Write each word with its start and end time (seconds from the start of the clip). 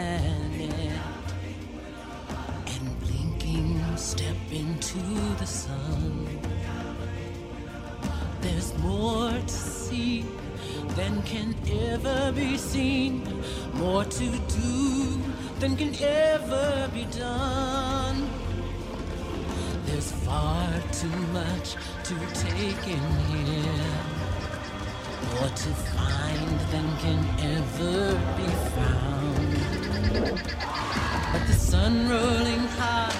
planet 0.00 0.92
and 2.66 3.00
blinking 3.00 3.96
step 3.96 4.36
into 4.50 4.98
the 5.38 5.46
sun. 5.46 6.26
There's 8.40 8.76
more 8.78 9.30
to 9.30 9.48
see 9.48 10.24
than 10.96 11.22
can 11.22 11.54
ever 11.90 12.32
be 12.32 12.56
seen, 12.56 13.22
more 13.74 14.04
to 14.04 14.26
do 14.28 15.20
than 15.58 15.76
can 15.76 15.94
ever 16.02 16.90
be 16.94 17.04
done. 17.04 18.28
There's 19.86 20.12
far 20.12 20.68
too 20.92 21.20
much 21.38 21.76
to 22.08 22.14
take 22.46 22.84
in 22.96 23.06
here. 23.32 23.92
More 25.34 25.52
to 25.64 25.70
find 25.94 26.60
than 26.72 26.88
can 27.04 27.22
ever 27.56 28.14
be 28.36 28.48
found. 28.74 29.19
But 30.12 31.46
the 31.46 31.52
sun 31.52 32.08
rolling 32.08 32.66
high 32.78 33.12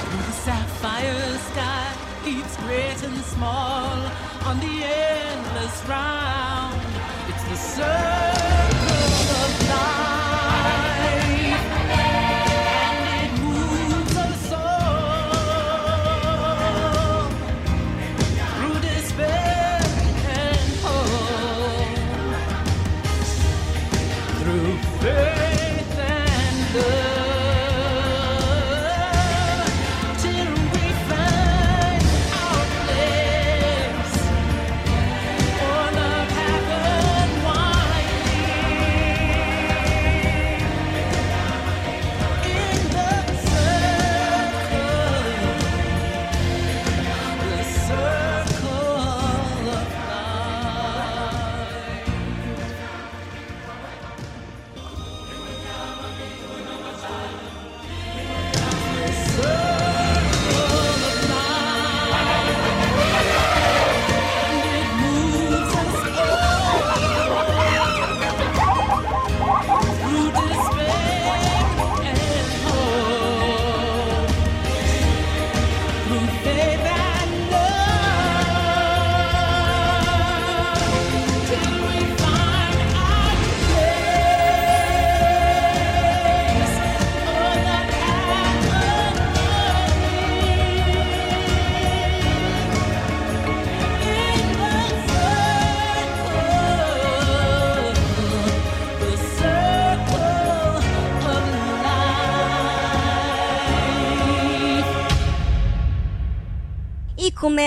through 0.00 0.16
the 0.16 0.32
sapphire 0.32 1.38
sky 1.50 1.92
keeps 2.24 2.56
great 2.64 3.02
and 3.02 3.18
small 3.24 3.98
on 4.46 4.58
the 4.60 4.82
endless 4.82 5.84
round. 5.86 6.80
It's 7.28 7.44
the 7.50 7.56
sun. 7.56 8.79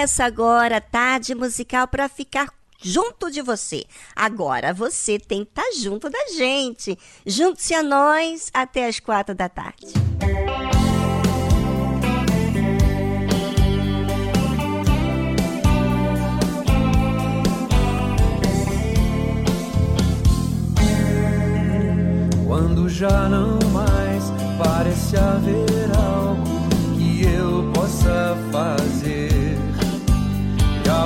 Começa 0.03 0.25
agora 0.25 0.77
a 0.77 0.81
tarde 0.81 1.33
musical 1.33 1.87
para 1.87 2.09
ficar 2.09 2.49
junto 2.77 3.31
de 3.31 3.41
você. 3.41 3.85
Agora 4.13 4.73
você 4.73 5.17
tem 5.17 5.45
que 5.45 5.51
estar 5.51 5.63
tá 5.63 5.71
junto 5.77 6.09
da 6.09 6.19
gente. 6.35 6.99
Junte-se 7.25 7.73
a 7.73 7.81
nós 7.81 8.49
até 8.53 8.85
as 8.85 8.99
quatro 8.99 9.33
da 9.33 9.47
tarde. 9.47 9.93
Quando 22.45 22.89
já 22.89 23.29
não 23.29 23.57
mais 23.71 24.25
parece 24.61 25.15
haver 25.15 25.95
algo 25.95 26.43
que 26.97 27.23
eu 27.23 27.71
possa 27.73 28.35
fazer 28.51 29.32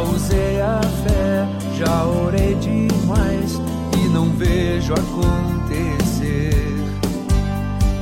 usei 0.02 0.62
a 0.62 0.82
fé, 1.04 1.48
já 1.76 2.06
orei 2.06 2.56
demais 2.56 3.60
e 3.98 4.08
não 4.10 4.30
vejo 4.32 4.94
acontecer 4.94 6.76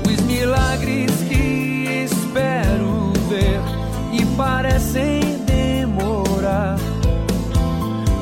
os 0.07 0.21
milagres 0.21 1.11
que 1.29 2.05
espero 2.05 3.13
ver 3.29 3.59
e 4.11 4.25
parecem 4.35 5.21
demorar. 5.45 6.77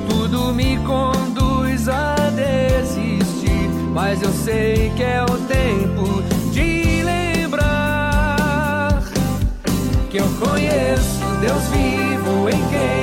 Tudo 0.09 0.53
me 0.53 0.78
conduz 0.79 1.88
a 1.88 2.16
desistir, 2.35 3.69
mas 3.94 4.21
eu 4.21 4.31
sei 4.31 4.92
que 4.95 5.03
é 5.03 5.24
o 5.24 5.38
tempo 5.47 6.21
de 6.51 7.01
lembrar 7.03 9.01
que 10.09 10.18
eu 10.18 10.27
conheço 10.39 11.24
Deus 11.42 11.63
vivo 11.74 12.50
em 12.50 12.69
quem 12.69 13.02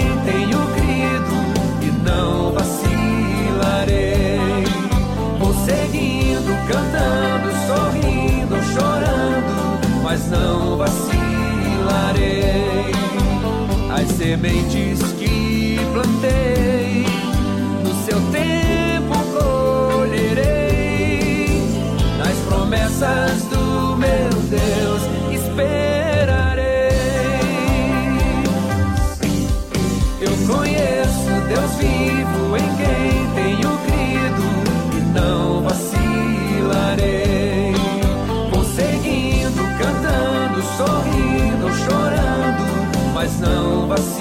sementes 14.31 15.00
que 15.19 15.77
plantei, 15.93 17.05
no 17.82 17.93
seu 18.05 18.21
tempo 18.31 19.19
colherei, 19.99 20.71
nas 22.17 22.37
promessas 22.49 23.43
do 23.47 23.97
meu 23.97 24.31
Deus 24.49 25.03
esperarei. 25.32 26.91
Eu 30.21 30.31
conheço 30.47 31.31
Deus 31.49 31.73
vivo 31.81 32.56
em 32.56 32.69
quem 32.77 33.27
tenho 33.35 33.71
crido 33.85 34.47
e 34.97 35.00
não 35.12 35.65
vacilarei, 35.65 37.03
vou 38.53 38.65
seguindo, 38.65 39.61
cantando, 39.77 40.62
sorrindo, 40.77 41.67
chorando 41.85 42.71
mas 43.21 43.38
não 43.38 43.87
vacilarei. 43.87 44.19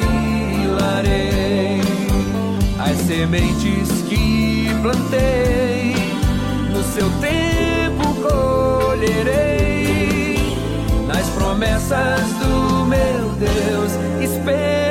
Sementes 3.09 3.89
que 4.07 4.69
plantei, 4.83 5.95
no 6.71 6.83
seu 6.94 7.09
tempo 7.19 8.13
colherei. 8.21 10.38
Nas 11.07 11.27
promessas 11.29 12.21
do 12.33 12.85
meu 12.85 13.31
Deus, 13.39 13.94
esperarei. 14.21 14.88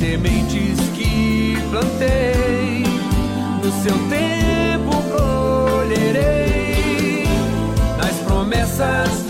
Sementes 0.00 0.80
que 0.96 1.56
plantei, 1.70 2.84
no 3.62 3.70
seu 3.82 3.96
tempo 4.08 4.90
colherei, 5.12 6.48
nas 7.98 8.16
promessas 8.26 9.29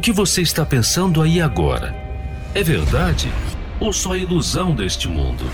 O 0.00 0.02
que 0.02 0.12
você 0.12 0.40
está 0.40 0.64
pensando 0.64 1.20
aí 1.20 1.42
agora? 1.42 1.94
É 2.54 2.62
verdade 2.62 3.30
ou 3.78 3.92
só 3.92 4.16
ilusão 4.16 4.74
deste 4.74 5.06
mundo? 5.06 5.44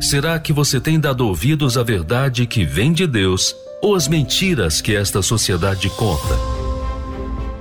Será 0.00 0.40
que 0.40 0.52
você 0.52 0.80
tem 0.80 0.98
dado 0.98 1.24
ouvidos 1.24 1.78
à 1.78 1.84
verdade 1.84 2.48
que 2.48 2.64
vem 2.64 2.92
de 2.92 3.06
Deus 3.06 3.54
ou 3.80 3.94
as 3.94 4.08
mentiras 4.08 4.80
que 4.80 4.96
esta 4.96 5.22
sociedade 5.22 5.88
conta. 5.90 6.36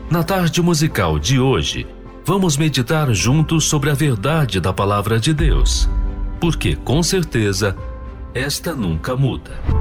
Na 0.10 0.24
tarde 0.24 0.64
musical 0.64 1.20
de 1.20 1.40
hoje, 1.40 1.86
vamos 2.26 2.58
meditar 2.58 3.14
juntos 3.14 3.66
sobre 3.66 3.92
a 3.92 3.94
verdade 3.94 4.60
da 4.60 4.74
palavra 4.74 5.20
de 5.20 5.32
Deus, 5.32 5.88
porque 6.40 6.76
com 6.76 7.04
certeza 7.04 7.78
esta 8.34 8.74
nunca 8.74 9.16
muda. 9.16 9.77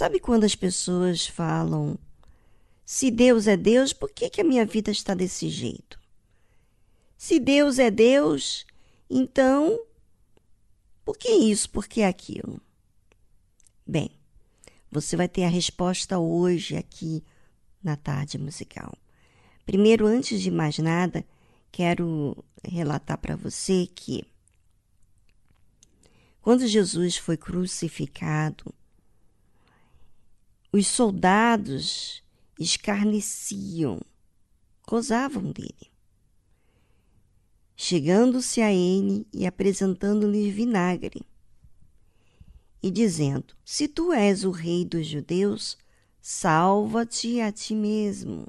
Sabe 0.00 0.18
quando 0.18 0.44
as 0.44 0.54
pessoas 0.54 1.26
falam: 1.26 1.98
se 2.86 3.10
Deus 3.10 3.46
é 3.46 3.54
Deus, 3.54 3.92
por 3.92 4.10
que, 4.10 4.30
que 4.30 4.40
a 4.40 4.44
minha 4.44 4.64
vida 4.64 4.90
está 4.90 5.12
desse 5.12 5.50
jeito? 5.50 6.00
Se 7.18 7.38
Deus 7.38 7.78
é 7.78 7.90
Deus, 7.90 8.64
então 9.10 9.78
por 11.04 11.18
que 11.18 11.28
isso, 11.28 11.68
por 11.68 11.86
que 11.86 12.02
aquilo? 12.02 12.58
Bem, 13.86 14.10
você 14.90 15.18
vai 15.18 15.28
ter 15.28 15.44
a 15.44 15.50
resposta 15.50 16.18
hoje 16.18 16.78
aqui 16.78 17.22
na 17.82 17.94
tarde 17.94 18.38
musical. 18.38 18.96
Primeiro, 19.66 20.06
antes 20.06 20.40
de 20.40 20.50
mais 20.50 20.78
nada, 20.78 21.22
quero 21.70 22.42
relatar 22.64 23.18
para 23.18 23.36
você 23.36 23.86
que 23.86 24.24
quando 26.40 26.66
Jesus 26.66 27.18
foi 27.18 27.36
crucificado, 27.36 28.74
os 30.72 30.86
soldados 30.86 32.22
escarneciam, 32.58 34.00
gozavam 34.86 35.50
dele. 35.50 35.90
Chegando-se 37.76 38.60
a 38.60 38.72
ele 38.72 39.26
e 39.32 39.46
apresentando-lhe 39.46 40.50
vinagre, 40.50 41.22
e 42.82 42.90
dizendo: 42.90 43.54
Se 43.64 43.88
tu 43.88 44.12
és 44.12 44.44
o 44.44 44.50
rei 44.50 44.84
dos 44.84 45.06
judeus, 45.06 45.76
salva-te 46.20 47.40
a 47.40 47.50
ti 47.50 47.74
mesmo. 47.74 48.46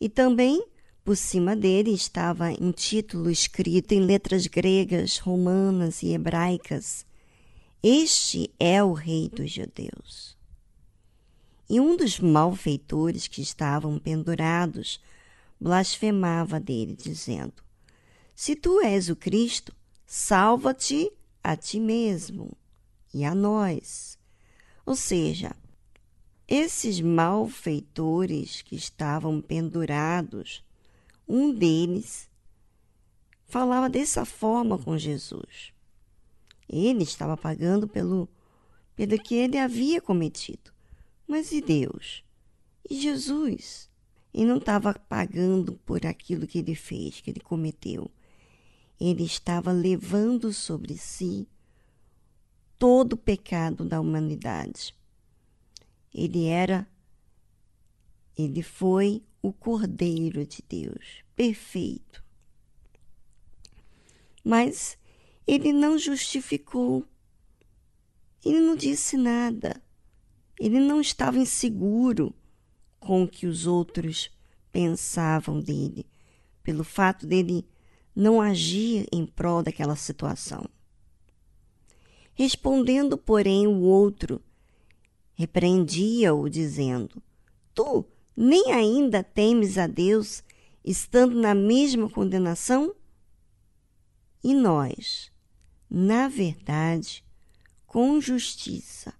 E 0.00 0.08
também 0.08 0.64
por 1.04 1.16
cima 1.16 1.56
dele 1.56 1.92
estava 1.92 2.50
um 2.60 2.72
título 2.72 3.30
escrito 3.30 3.92
em 3.92 4.00
letras 4.00 4.46
gregas, 4.46 5.18
romanas 5.18 6.02
e 6.02 6.12
hebraicas: 6.12 7.06
Este 7.82 8.52
é 8.58 8.82
o 8.82 8.92
rei 8.92 9.28
dos 9.28 9.50
judeus. 9.50 10.39
E 11.70 11.78
um 11.78 11.96
dos 11.96 12.18
malfeitores 12.18 13.28
que 13.28 13.40
estavam 13.40 13.96
pendurados 13.96 15.00
blasfemava 15.60 16.58
dele, 16.58 16.96
dizendo: 16.96 17.62
Se 18.34 18.56
tu 18.56 18.80
és 18.80 19.08
o 19.08 19.14
Cristo, 19.14 19.72
salva-te 20.04 21.12
a 21.44 21.54
ti 21.54 21.78
mesmo 21.78 22.56
e 23.14 23.24
a 23.24 23.36
nós. 23.36 24.18
Ou 24.84 24.96
seja, 24.96 25.54
esses 26.48 27.00
malfeitores 27.00 28.62
que 28.62 28.74
estavam 28.74 29.40
pendurados, 29.40 30.64
um 31.28 31.54
deles 31.54 32.28
falava 33.46 33.88
dessa 33.88 34.24
forma 34.24 34.76
com 34.76 34.98
Jesus. 34.98 35.72
Ele 36.68 37.04
estava 37.04 37.36
pagando 37.36 37.86
pelo, 37.86 38.28
pelo 38.96 39.16
que 39.22 39.36
ele 39.36 39.56
havia 39.56 40.00
cometido. 40.00 40.79
Mas 41.30 41.52
e 41.52 41.60
Deus? 41.60 42.24
E 42.90 43.00
Jesus? 43.00 43.88
Ele 44.34 44.46
não 44.46 44.56
estava 44.56 44.92
pagando 44.92 45.74
por 45.86 46.04
aquilo 46.04 46.44
que 46.44 46.58
ele 46.58 46.74
fez, 46.74 47.20
que 47.20 47.30
ele 47.30 47.38
cometeu. 47.38 48.10
Ele 48.98 49.22
estava 49.22 49.70
levando 49.70 50.52
sobre 50.52 50.98
si 50.98 51.46
todo 52.76 53.12
o 53.12 53.16
pecado 53.16 53.84
da 53.84 54.00
humanidade. 54.00 54.92
Ele 56.12 56.46
era, 56.46 56.84
ele 58.36 58.60
foi 58.60 59.22
o 59.40 59.52
Cordeiro 59.52 60.44
de 60.44 60.64
Deus, 60.68 61.22
perfeito. 61.36 62.24
Mas 64.42 64.98
ele 65.46 65.72
não 65.72 65.96
justificou, 65.96 67.06
ele 68.44 68.58
não 68.58 68.74
disse 68.74 69.16
nada. 69.16 69.80
Ele 70.60 70.78
não 70.78 71.00
estava 71.00 71.38
inseguro 71.38 72.34
com 72.98 73.22
o 73.22 73.28
que 73.28 73.46
os 73.46 73.66
outros 73.66 74.30
pensavam 74.70 75.58
dele, 75.58 76.06
pelo 76.62 76.84
fato 76.84 77.26
dele 77.26 77.66
não 78.14 78.42
agir 78.42 79.08
em 79.10 79.24
prol 79.24 79.62
daquela 79.62 79.96
situação. 79.96 80.68
Respondendo, 82.34 83.16
porém, 83.16 83.66
o 83.66 83.80
outro 83.80 84.42
repreendia-o, 85.32 86.46
dizendo: 86.50 87.22
Tu 87.74 88.04
nem 88.36 88.70
ainda 88.70 89.24
temes 89.24 89.78
a 89.78 89.86
Deus, 89.86 90.44
estando 90.84 91.40
na 91.40 91.54
mesma 91.54 92.10
condenação? 92.10 92.94
E 94.44 94.52
nós, 94.52 95.32
na 95.88 96.28
verdade, 96.28 97.24
com 97.86 98.20
justiça, 98.20 99.14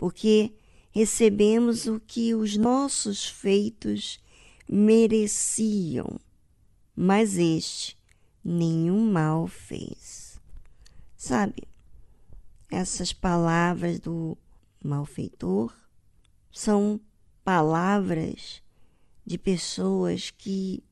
porque 0.00 0.54
recebemos 0.90 1.86
o 1.86 2.00
que 2.00 2.34
os 2.34 2.56
nossos 2.56 3.28
feitos 3.28 4.18
mereciam, 4.66 6.18
mas 6.96 7.36
este 7.36 7.98
nenhum 8.42 9.12
mal 9.12 9.46
fez. 9.46 10.40
Sabe, 11.14 11.68
essas 12.70 13.12
palavras 13.12 14.00
do 14.00 14.38
malfeitor 14.82 15.70
são 16.50 16.98
palavras 17.44 18.62
de 19.22 19.36
pessoas 19.36 20.30
que 20.30 20.82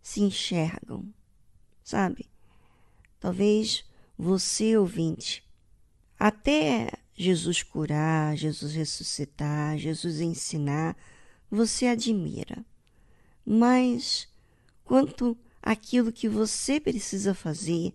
se 0.00 0.20
enxergam, 0.20 1.12
sabe? 1.82 2.30
Talvez 3.18 3.84
você, 4.16 4.76
ouvinte, 4.76 5.44
até 6.16 6.99
Jesus 7.20 7.62
curar, 7.62 8.34
Jesus 8.34 8.72
ressuscitar, 8.72 9.76
Jesus 9.76 10.20
ensinar, 10.20 10.96
você 11.50 11.84
admira. 11.86 12.64
Mas 13.44 14.26
quanto 14.82 15.36
aquilo 15.60 16.10
que 16.10 16.30
você 16.30 16.80
precisa 16.80 17.34
fazer 17.34 17.92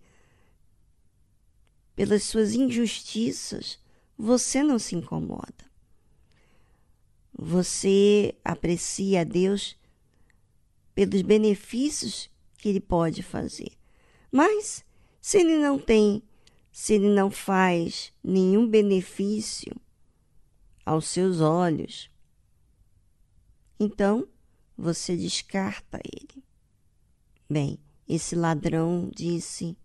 pelas 1.95 2.21
suas 2.21 2.53
injustiças, 2.53 3.79
você 4.15 4.61
não 4.61 4.77
se 4.77 4.95
incomoda. 4.95 5.71
Você 7.33 8.35
aprecia 8.45 9.21
a 9.21 9.23
Deus 9.23 9.75
pelos 10.93 11.23
benefícios 11.23 12.29
que 12.59 12.69
ele 12.69 12.79
pode 12.79 13.23
fazer. 13.23 13.71
Mas 14.31 14.85
se 15.19 15.39
ele 15.39 15.57
não 15.57 15.79
tem 15.79 16.21
se 16.77 16.95
ele 16.95 17.07
não 17.07 17.31
faz 17.31 18.11
nenhum 18.21 18.67
benefício 18.67 19.73
aos 20.85 21.07
seus 21.07 21.39
olhos, 21.39 22.11
então 23.79 24.27
você 24.77 25.15
descarta 25.15 26.01
ele. 26.03 26.43
Bem, 27.49 27.79
esse 28.05 28.35
ladrão 28.35 29.09
disse 29.15 29.77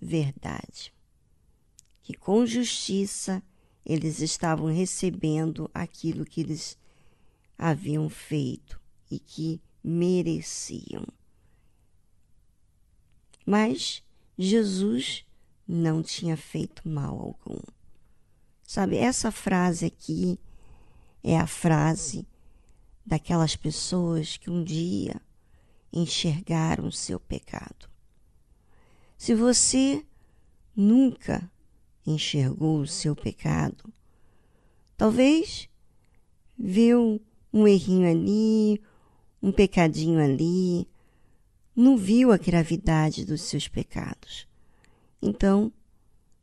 verdade, 0.00 0.92
que 2.02 2.14
com 2.14 2.44
justiça 2.44 3.40
eles 3.86 4.20
estavam 4.20 4.66
recebendo 4.66 5.70
aquilo 5.72 6.24
que 6.24 6.40
eles 6.40 6.76
haviam 7.56 8.08
feito 8.10 8.80
e 9.08 9.20
que 9.20 9.62
mereciam. 9.84 11.06
Mas 13.46 14.02
Jesus 14.36 15.24
não 15.68 16.02
tinha 16.02 16.36
feito 16.36 16.88
mal 16.88 17.20
algum. 17.20 17.60
Sabe, 18.62 18.96
essa 18.96 19.30
frase 19.30 19.84
aqui 19.84 20.38
é 21.22 21.38
a 21.38 21.46
frase 21.46 22.26
daquelas 23.04 23.54
pessoas 23.54 24.38
que 24.38 24.50
um 24.50 24.64
dia 24.64 25.20
enxergaram 25.92 26.90
seu 26.90 27.20
pecado. 27.20 27.88
Se 29.16 29.34
você 29.34 30.04
nunca 30.74 31.50
enxergou 32.06 32.80
o 32.80 32.86
seu 32.86 33.14
pecado, 33.14 33.92
talvez 34.96 35.68
viu 36.58 37.20
um 37.52 37.66
errinho 37.66 38.08
ali, 38.08 38.80
um 39.42 39.52
pecadinho 39.52 40.18
ali, 40.20 40.88
não 41.74 41.96
viu 41.96 42.32
a 42.32 42.38
gravidade 42.38 43.24
dos 43.24 43.42
seus 43.42 43.68
pecados. 43.68 44.47
Então, 45.20 45.72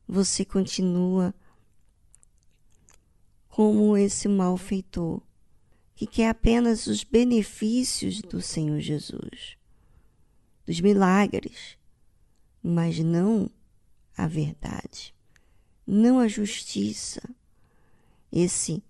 você 0.07 0.43
continua 0.43 1.33
como 3.47 3.95
esse 3.95 4.27
malfeitor, 4.27 5.21
que 5.95 6.05
quer 6.05 6.29
apenas 6.29 6.87
os 6.87 7.03
benefícios 7.03 8.21
do 8.21 8.41
Senhor 8.41 8.81
Jesus, 8.81 9.57
dos 10.65 10.81
milagres, 10.81 11.77
mas 12.61 12.99
não 12.99 13.49
a 14.17 14.27
verdade, 14.27 15.15
não 15.87 16.19
a 16.19 16.27
justiça. 16.27 17.21
Esse 18.31 18.83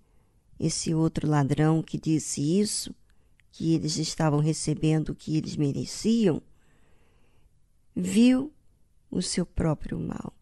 esse 0.58 0.94
outro 0.94 1.28
ladrão 1.28 1.82
que 1.82 1.98
disse 1.98 2.40
isso, 2.40 2.94
que 3.52 3.74
eles 3.74 3.98
estavam 3.98 4.40
recebendo 4.40 5.10
o 5.10 5.14
que 5.14 5.36
eles 5.36 5.54
mereciam, 5.54 6.42
viu 7.94 8.52
o 9.10 9.22
seu 9.22 9.46
próprio 9.46 9.98
mal 9.98 10.32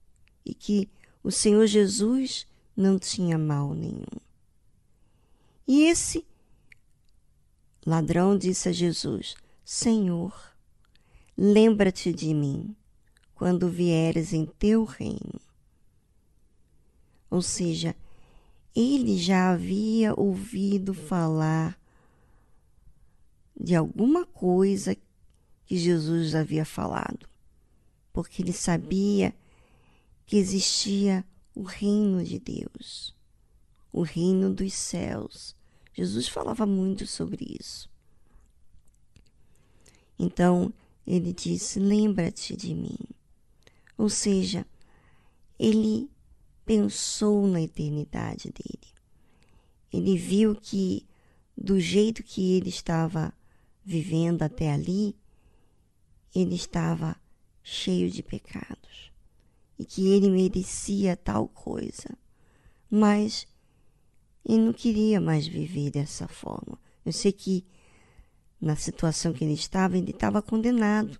e 0.44 0.54
que 0.54 0.88
o 1.23 1.30
Senhor 1.30 1.66
Jesus 1.66 2.47
não 2.76 2.99
tinha 2.99 3.38
mal 3.38 3.75
nenhum. 3.75 4.04
E 5.66 5.85
esse 5.85 6.26
ladrão 7.87 8.37
disse 8.37 8.68
a 8.68 8.73
Jesus: 8.73 9.35
Senhor, 9.64 10.35
lembra-te 11.37 12.12
de 12.12 12.35
mim 12.35 12.76
quando 13.35 13.68
vieres 13.68 14.33
em 14.33 14.47
teu 14.47 14.85
reino. 14.85 15.40
Ou 17.30 17.42
seja, 17.42 17.97
ele 18.75 19.16
já 19.16 19.52
havia 19.52 20.14
ouvido 20.18 20.92
falar 20.92 21.78
de 23.59 23.75
alguma 23.75 24.26
coisa 24.26 24.97
que 25.64 25.76
Jesus 25.76 26.35
havia 26.35 26.64
falado, 26.64 27.28
porque 28.14 28.42
ele 28.42 28.52
sabia 28.52 29.35
que 30.25 30.37
existia 30.37 31.25
o 31.52 31.64
reino 31.64 32.25
de 32.25 32.38
Deus, 32.38 33.12
o 33.92 34.02
reino 34.02 34.54
dos 34.54 34.73
céus. 34.73 35.54
Jesus 35.92 36.28
falava 36.28 36.64
muito 36.64 37.09
sobre 37.09 37.59
isso. 37.61 37.90
Então 40.16 40.73
ele 41.04 41.33
disse: 41.33 41.80
Lembra-te 41.80 42.56
de 42.56 42.73
mim. 42.73 42.97
Ou 43.99 44.09
seja, 44.09 44.64
ele 45.59 46.09
pensou 46.64 47.49
na 47.49 47.61
eternidade 47.61 48.52
dele. 48.52 48.94
Ele 49.92 50.16
viu 50.16 50.54
que, 50.54 51.04
do 51.56 51.80
jeito 51.80 52.23
que 52.23 52.54
ele 52.54 52.68
estava 52.68 53.35
vivendo 53.85 54.42
até 54.42 54.73
ali, 54.73 55.16
ele 56.33 56.54
estava 56.54 57.16
cheio 57.64 58.11
de 58.11 58.23
pecados 58.23 59.11
e 59.78 59.85
que 59.85 60.06
ele 60.06 60.30
merecia 60.30 61.16
tal 61.16 61.49
coisa. 61.49 62.16
Mas 62.90 63.47
ele 64.44 64.59
não 64.59 64.73
queria 64.73 65.21
mais 65.21 65.47
viver 65.47 65.90
dessa 65.90 66.28
forma. 66.28 66.78
Eu 67.04 67.12
sei 67.12 67.33
que 67.33 67.66
na 68.61 68.76
situação 68.76 69.33
que 69.33 69.42
ele 69.42 69.54
estava, 69.54 69.97
ele 69.99 70.11
estava 70.11 70.42
condenado, 70.42 71.18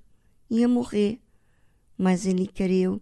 ia 0.49 0.69
morrer, 0.69 1.21
mas 1.97 2.27
ele 2.27 2.47
creu 2.47 3.01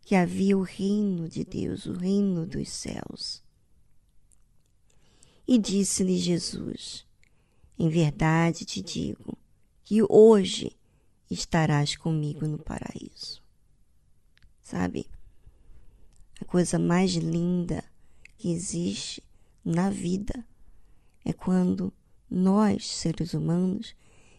que 0.00 0.14
havia 0.14 0.56
o 0.56 0.62
reino 0.62 1.28
de 1.28 1.44
Deus, 1.44 1.86
o 1.86 1.92
reino 1.92 2.46
dos 2.46 2.68
céus. 2.70 3.42
E 5.46 5.58
disse-lhe 5.58 6.16
Jesus: 6.16 7.04
Em 7.78 7.88
verdade 7.88 8.64
te 8.64 8.80
digo 8.80 9.36
que 9.84 10.02
hoje 10.08 10.76
estarás 11.32 11.96
comigo 11.96 12.46
no 12.46 12.58
paraíso 12.58 13.42
sabe? 14.72 15.06
A 16.40 16.44
coisa 16.46 16.78
mais 16.78 17.12
linda 17.12 17.84
que 18.38 18.50
existe 18.50 19.22
na 19.62 19.90
vida 19.90 20.44
é 21.24 21.32
quando 21.32 21.92
nós, 22.30 22.88
seres 22.88 23.34
humanos, 23.34 23.94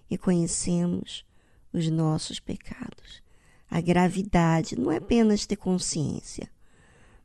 reconhecemos 0.10 1.24
os 1.72 1.88
nossos 1.89 2.39
pecados. 2.39 3.22
A 3.70 3.80
gravidade 3.80 4.76
não 4.76 4.91
é 4.91 4.98
apenas 4.98 5.46
ter 5.46 5.56
consciência, 5.56 6.50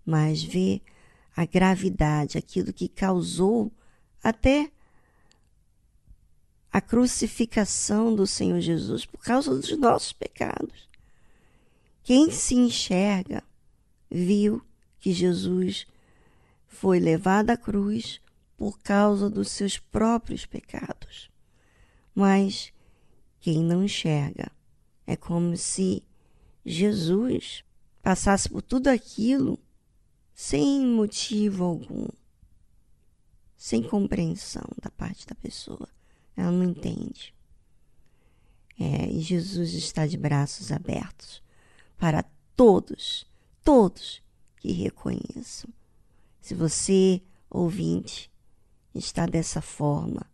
mas 0.05 0.43
ver 0.43 0.83
a 1.35 1.47
gravidade, 1.47 2.37
aquilo 2.37 2.73
que 2.73 2.89
causou 2.89 3.73
até 4.23 4.71
a 6.73 6.81
crucificação 6.81 8.15
do 8.15 8.27
Senhor 8.27 8.61
Jesus 8.61 9.07
por 9.07 9.23
causa 9.23 9.55
dos 9.55 9.77
nossos 9.79 10.13
pecados. 10.13 10.89
Quem 12.03 12.31
se 12.31 12.55
enxerga 12.55 13.43
viu 14.11 14.63
que 15.01 15.13
Jesus 15.13 15.87
foi 16.67 16.99
levado 16.99 17.51
à 17.51 17.57
cruz 17.57 18.21
por 18.57 18.79
causa 18.81 19.29
dos 19.31 19.51
seus 19.51 19.79
próprios 19.79 20.45
pecados. 20.45 21.31
Mas 22.15 22.73
quem 23.41 23.63
não 23.63 23.85
enxerga 23.85 24.51
é 25.07 25.17
como 25.17 25.57
se 25.57 26.03
Jesus 26.65 27.65
passasse 28.03 28.49
por 28.49 28.63
tudo 28.63 28.89
aquilo 28.89 29.59
sem 30.35 30.87
motivo 30.87 31.65
algum, 31.65 32.07
sem 33.57 33.83
compreensão 33.83 34.67
da 34.81 34.91
parte 34.91 35.27
da 35.27 35.35
pessoa. 35.35 35.89
Ela 36.39 36.53
não 36.53 36.63
entende. 36.63 37.35
É, 38.79 39.11
e 39.11 39.21
Jesus 39.21 39.75
está 39.75 40.07
de 40.07 40.17
braços 40.17 40.71
abertos 40.71 41.43
para 41.99 42.25
todos, 42.55 43.27
todos 43.65 44.23
que 44.59 44.71
reconheçam. 44.71 45.69
Se 46.41 46.55
você, 46.55 47.21
ouvinte, 47.51 48.31
está 48.95 49.27
dessa 49.27 49.61
forma, 49.61 50.25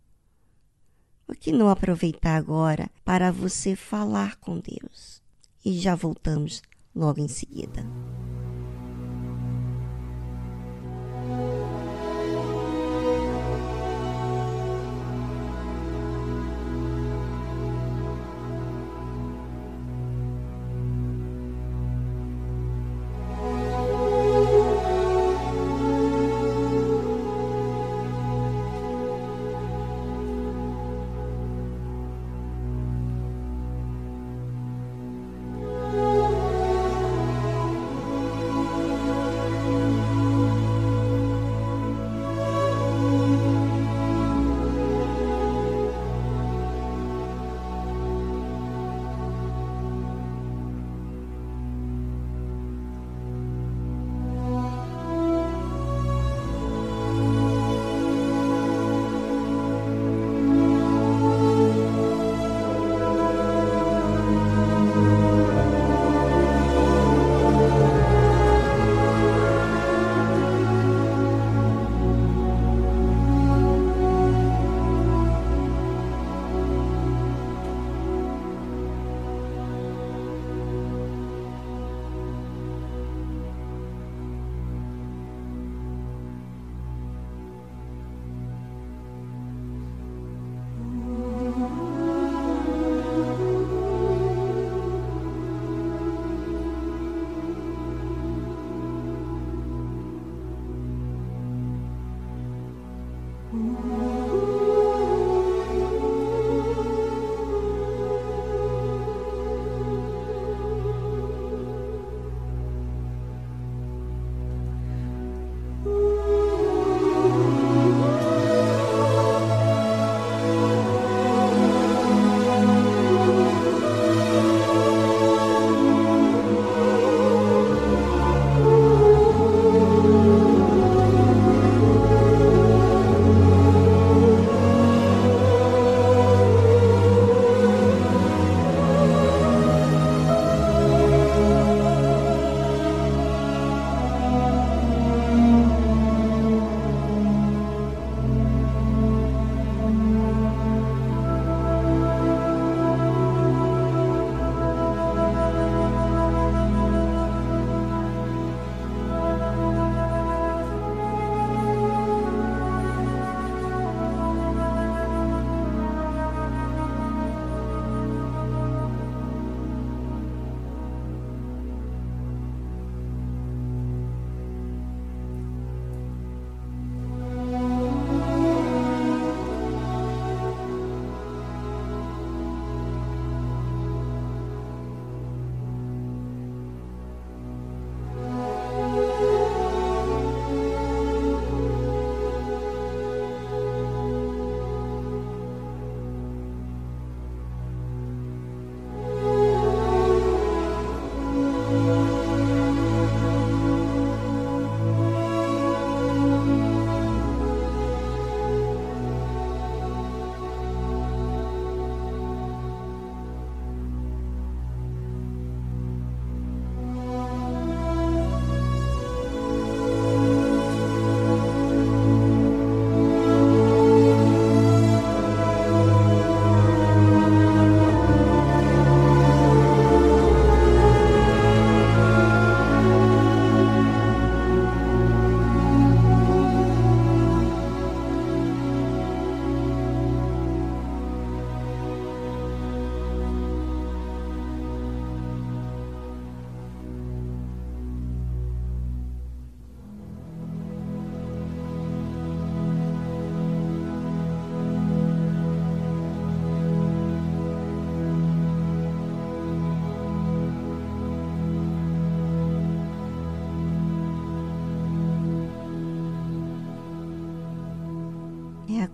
por 1.27 1.37
que 1.37 1.51
não 1.51 1.71
aproveitar 1.71 2.37
agora 2.37 2.91
para 3.03 3.33
você 3.33 3.75
falar 3.75 4.37
com 4.37 4.61
Deus? 4.61 5.23
E 5.65 5.79
já 5.79 5.95
voltamos 5.95 6.61
logo 6.95 7.19
em 7.19 7.29
seguida. 7.29 7.83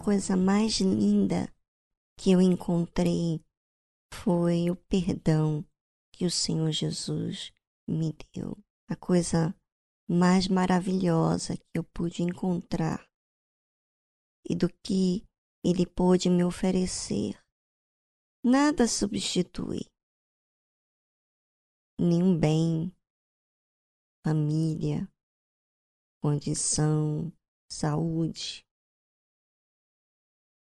Coisa 0.00 0.34
mais 0.34 0.80
linda 0.80 1.54
que 2.16 2.32
eu 2.32 2.40
encontrei 2.40 3.44
foi 4.12 4.70
o 4.70 4.74
perdão 4.74 5.62
que 6.10 6.24
o 6.24 6.30
Senhor 6.30 6.70
Jesus 6.72 7.52
me 7.86 8.16
deu. 8.32 8.56
A 8.88 8.96
coisa 8.96 9.54
mais 10.08 10.48
maravilhosa 10.48 11.54
que 11.54 11.64
eu 11.74 11.84
pude 11.84 12.22
encontrar 12.22 13.06
e 14.48 14.56
do 14.56 14.68
que 14.82 15.22
Ele 15.62 15.84
pôde 15.86 16.30
me 16.30 16.42
oferecer. 16.44 17.38
Nada 18.42 18.88
substitui 18.88 19.86
nenhum 21.98 22.36
bem, 22.38 22.90
família, 24.24 25.06
condição, 26.22 27.30
saúde. 27.70 28.66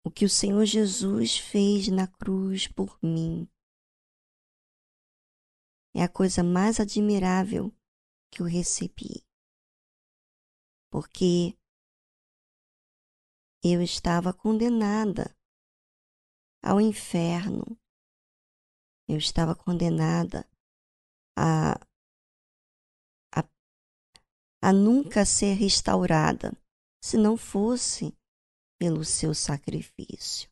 O 0.09 0.11
que 0.11 0.25
o 0.25 0.31
Senhor 0.31 0.65
Jesus 0.65 1.37
fez 1.37 1.89
na 1.89 2.07
cruz 2.09 2.67
por 2.67 2.99
mim 3.03 3.47
é 5.95 6.03
a 6.03 6.09
coisa 6.09 6.43
mais 6.43 6.81
admirável 6.81 7.71
que 8.33 8.41
eu 8.41 8.47
recebi. 8.47 9.23
Porque 10.91 11.59
eu 13.63 13.83
estava 13.83 14.33
condenada 14.33 15.37
ao 16.63 16.81
inferno. 16.81 17.79
Eu 19.07 19.19
estava 19.19 19.55
condenada 19.55 20.49
a, 21.37 21.75
a, 23.35 23.45
a 24.63 24.73
nunca 24.73 25.27
ser 25.27 25.53
restaurada 25.53 26.57
se 27.05 27.19
não 27.19 27.37
fosse 27.37 28.18
pelo 28.79 29.05
seu 29.05 29.35
sacrifício. 29.35 30.49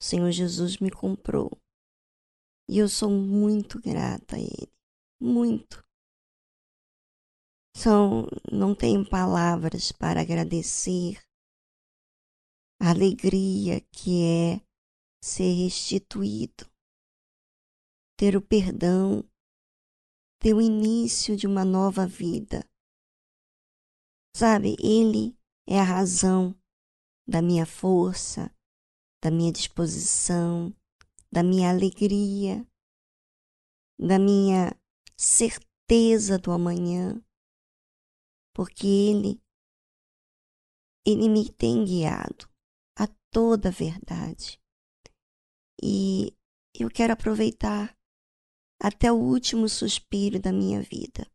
O 0.00 0.04
Senhor 0.04 0.30
Jesus 0.30 0.78
me 0.78 0.90
comprou 0.90 1.50
e 2.68 2.78
eu 2.78 2.88
sou 2.88 3.10
muito 3.10 3.80
grata 3.80 4.36
a 4.36 4.40
Ele 4.40 4.76
muito. 5.20 5.84
São, 7.74 8.26
não 8.50 8.74
tenho 8.74 9.08
palavras 9.08 9.92
para 9.92 10.20
agradecer 10.20 11.22
a 12.80 12.90
alegria 12.90 13.80
que 13.92 14.22
é 14.22 14.60
ser 15.22 15.52
restituído, 15.64 16.70
ter 18.16 18.36
o 18.36 18.42
perdão, 18.42 19.22
ter 20.40 20.54
o 20.54 20.60
início 20.60 21.36
de 21.36 21.46
uma 21.46 21.64
nova 21.64 22.06
vida. 22.06 22.66
Sabe, 24.34 24.76
Ele 24.78 25.36
é 25.66 25.80
a 25.80 25.84
razão 25.84 26.54
da 27.26 27.42
minha 27.42 27.66
força, 27.66 28.54
da 29.22 29.30
minha 29.30 29.52
disposição, 29.52 30.74
da 31.32 31.42
minha 31.42 31.70
alegria, 31.70 32.66
da 33.98 34.18
minha 34.18 34.78
certeza 35.16 36.38
do 36.38 36.52
amanhã, 36.52 37.20
porque 38.54 38.86
Ele, 38.86 39.42
Ele 41.04 41.28
me 41.28 41.50
tem 41.50 41.84
guiado 41.84 42.48
a 42.96 43.06
toda 43.30 43.68
a 43.68 43.72
verdade. 43.72 44.60
E 45.82 46.34
eu 46.74 46.88
quero 46.90 47.12
aproveitar 47.12 47.96
até 48.80 49.10
o 49.10 49.16
último 49.16 49.68
suspiro 49.68 50.40
da 50.40 50.52
minha 50.52 50.80
vida. 50.82 51.30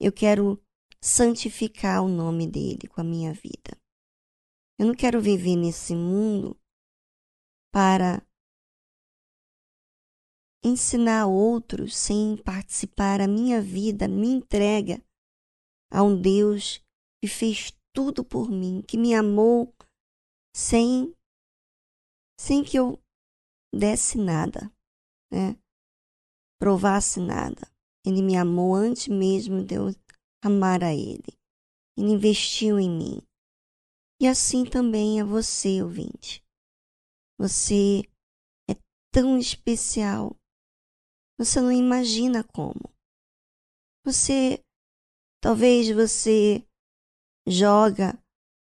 Eu 0.00 0.12
quero 0.12 0.62
santificar 1.00 2.02
o 2.02 2.08
nome 2.08 2.46
dele 2.46 2.88
com 2.88 3.00
a 3.00 3.04
minha 3.04 3.32
vida. 3.32 3.76
Eu 4.78 4.86
não 4.86 4.94
quero 4.94 5.20
viver 5.20 5.56
nesse 5.56 5.94
mundo 5.94 6.56
para 7.72 8.26
ensinar 10.64 11.26
outros 11.26 11.96
sem 11.96 12.36
participar 12.42 13.20
a 13.20 13.28
minha 13.28 13.62
vida, 13.62 14.08
me 14.08 14.28
entrega 14.28 15.02
a 15.90 16.02
um 16.02 16.20
Deus 16.20 16.82
que 17.22 17.28
fez 17.28 17.72
tudo 17.94 18.24
por 18.24 18.50
mim, 18.50 18.82
que 18.82 18.98
me 18.98 19.14
amou 19.14 19.72
sem 20.54 21.14
sem 22.38 22.62
que 22.62 22.78
eu 22.78 23.00
desse 23.74 24.18
nada, 24.18 24.70
né? 25.32 25.56
Provasse 26.60 27.20
nada. 27.20 27.70
Ele 28.04 28.22
me 28.22 28.36
amou 28.36 28.74
antes 28.74 29.08
mesmo 29.08 29.64
de 29.64 29.74
eu 29.74 29.86
amar 30.44 30.84
a 30.84 30.94
ele. 30.94 31.36
Ele 31.96 32.12
investiu 32.12 32.78
em 32.78 32.90
mim. 32.90 33.25
E 34.20 34.26
assim 34.26 34.64
também 34.64 35.20
é 35.20 35.24
você, 35.24 35.82
ouvinte. 35.82 36.42
Você 37.38 38.02
é 38.68 38.74
tão 39.12 39.38
especial 39.38 40.36
você 41.38 41.60
não 41.60 41.70
imagina 41.70 42.42
como. 42.42 42.90
Você, 44.02 44.64
talvez 45.42 45.90
você 45.90 46.66
joga 47.46 48.18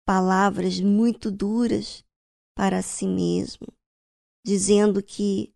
palavras 0.07 0.79
muito 0.79 1.31
duras 1.31 2.05
para 2.55 2.83
si 2.83 3.07
mesmo, 3.07 3.67
dizendo 4.45 5.03
que 5.03 5.55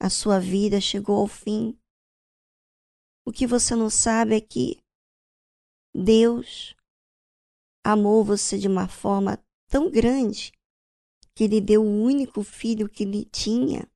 a 0.00 0.08
sua 0.08 0.38
vida 0.38 0.80
chegou 0.80 1.16
ao 1.16 1.26
fim. 1.26 1.76
O 3.26 3.32
que 3.32 3.44
você 3.44 3.74
não 3.74 3.90
sabe 3.90 4.36
é 4.36 4.40
que 4.40 4.80
Deus 5.92 6.76
amou 7.92 8.22
você 8.22 8.58
de 8.58 8.68
uma 8.68 8.86
forma 8.86 9.42
tão 9.66 9.90
grande 9.90 10.52
que 11.34 11.44
Ele 11.44 11.58
deu 11.58 11.82
o 11.82 12.02
único 12.02 12.42
filho 12.42 12.88
que 12.88 13.02
Ele 13.02 13.24
tinha 13.24 13.90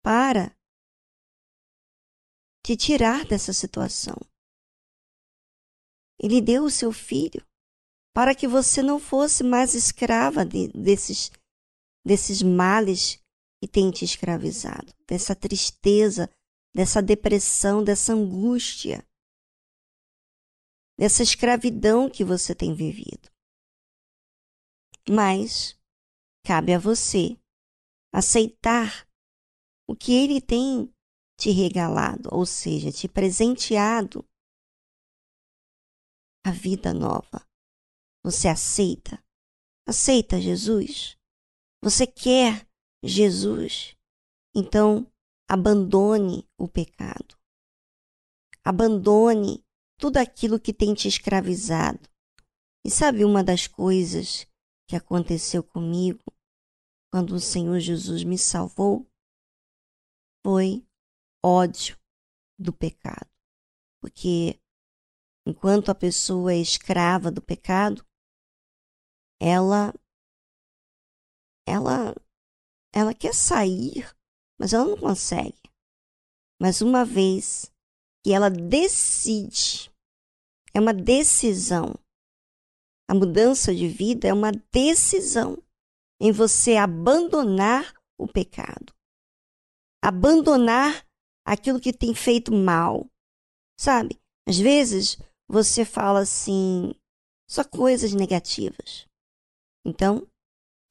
para 0.00 0.56
te 2.64 2.76
tirar 2.76 3.24
dessa 3.24 3.52
situação. 3.52 4.16
Ele 6.20 6.40
deu 6.40 6.64
o 6.64 6.70
seu 6.70 6.92
filho 6.92 7.44
para 8.14 8.32
que 8.34 8.46
você 8.46 8.80
não 8.80 9.00
fosse 9.00 9.42
mais 9.42 9.74
escrava 9.74 10.44
de, 10.44 10.68
desses, 10.68 11.32
desses 12.04 12.42
males 12.42 13.18
que 13.60 13.66
tem 13.66 13.90
te 13.90 14.04
escravizado, 14.04 14.92
dessa 15.08 15.34
tristeza, 15.34 16.30
dessa 16.72 17.02
depressão, 17.02 17.82
dessa 17.82 18.12
angústia, 18.12 19.04
dessa 21.00 21.22
escravidão 21.22 22.10
que 22.10 22.22
você 22.22 22.54
tem 22.54 22.74
vivido. 22.74 23.30
Mas 25.08 25.74
cabe 26.44 26.74
a 26.74 26.78
você 26.78 27.40
aceitar 28.12 29.08
o 29.88 29.96
que 29.96 30.12
ele 30.12 30.42
tem 30.42 30.94
te 31.38 31.52
regalado, 31.52 32.28
ou 32.30 32.44
seja, 32.44 32.92
te 32.92 33.08
presenteado 33.08 34.28
a 36.44 36.50
vida 36.50 36.92
nova. 36.92 37.48
Você 38.22 38.46
aceita? 38.46 39.24
Aceita 39.88 40.38
Jesus? 40.38 41.16
Você 41.82 42.06
quer 42.06 42.68
Jesus? 43.02 43.96
Então, 44.54 45.10
abandone 45.48 46.46
o 46.58 46.68
pecado. 46.68 47.38
Abandone 48.62 49.64
tudo 50.00 50.16
aquilo 50.16 50.58
que 50.58 50.72
tem 50.72 50.94
te 50.94 51.06
escravizado. 51.06 52.08
E 52.84 52.90
sabe 52.90 53.24
uma 53.24 53.44
das 53.44 53.66
coisas 53.66 54.46
que 54.88 54.96
aconteceu 54.96 55.62
comigo 55.62 56.24
quando 57.12 57.34
o 57.34 57.40
Senhor 57.40 57.78
Jesus 57.78 58.24
me 58.24 58.38
salvou? 58.38 59.06
Foi 60.42 60.86
ódio 61.44 61.98
do 62.58 62.72
pecado. 62.72 63.28
Porque 64.00 64.58
enquanto 65.46 65.90
a 65.90 65.94
pessoa 65.94 66.54
é 66.54 66.58
escrava 66.58 67.30
do 67.30 67.42
pecado, 67.42 68.02
ela 69.38 69.92
ela 71.66 72.14
ela 72.92 73.14
quer 73.14 73.34
sair, 73.34 74.10
mas 74.58 74.72
ela 74.72 74.86
não 74.86 74.96
consegue. 74.96 75.60
Mas 76.60 76.80
uma 76.80 77.04
vez 77.04 77.70
que 78.22 78.32
ela 78.32 78.50
decide, 78.50 79.89
é 80.74 80.80
uma 80.80 80.94
decisão. 80.94 81.94
A 83.08 83.14
mudança 83.14 83.74
de 83.74 83.88
vida 83.88 84.28
é 84.28 84.32
uma 84.32 84.52
decisão 84.72 85.60
em 86.20 86.30
você 86.30 86.76
abandonar 86.76 87.94
o 88.18 88.28
pecado. 88.28 88.92
Abandonar 90.02 91.06
aquilo 91.44 91.80
que 91.80 91.92
tem 91.92 92.14
feito 92.14 92.52
mal. 92.52 93.06
Sabe? 93.78 94.20
Às 94.46 94.58
vezes 94.58 95.18
você 95.48 95.84
fala 95.84 96.20
assim, 96.20 96.94
só 97.48 97.64
coisas 97.64 98.12
negativas. 98.12 99.06
Então, 99.84 100.26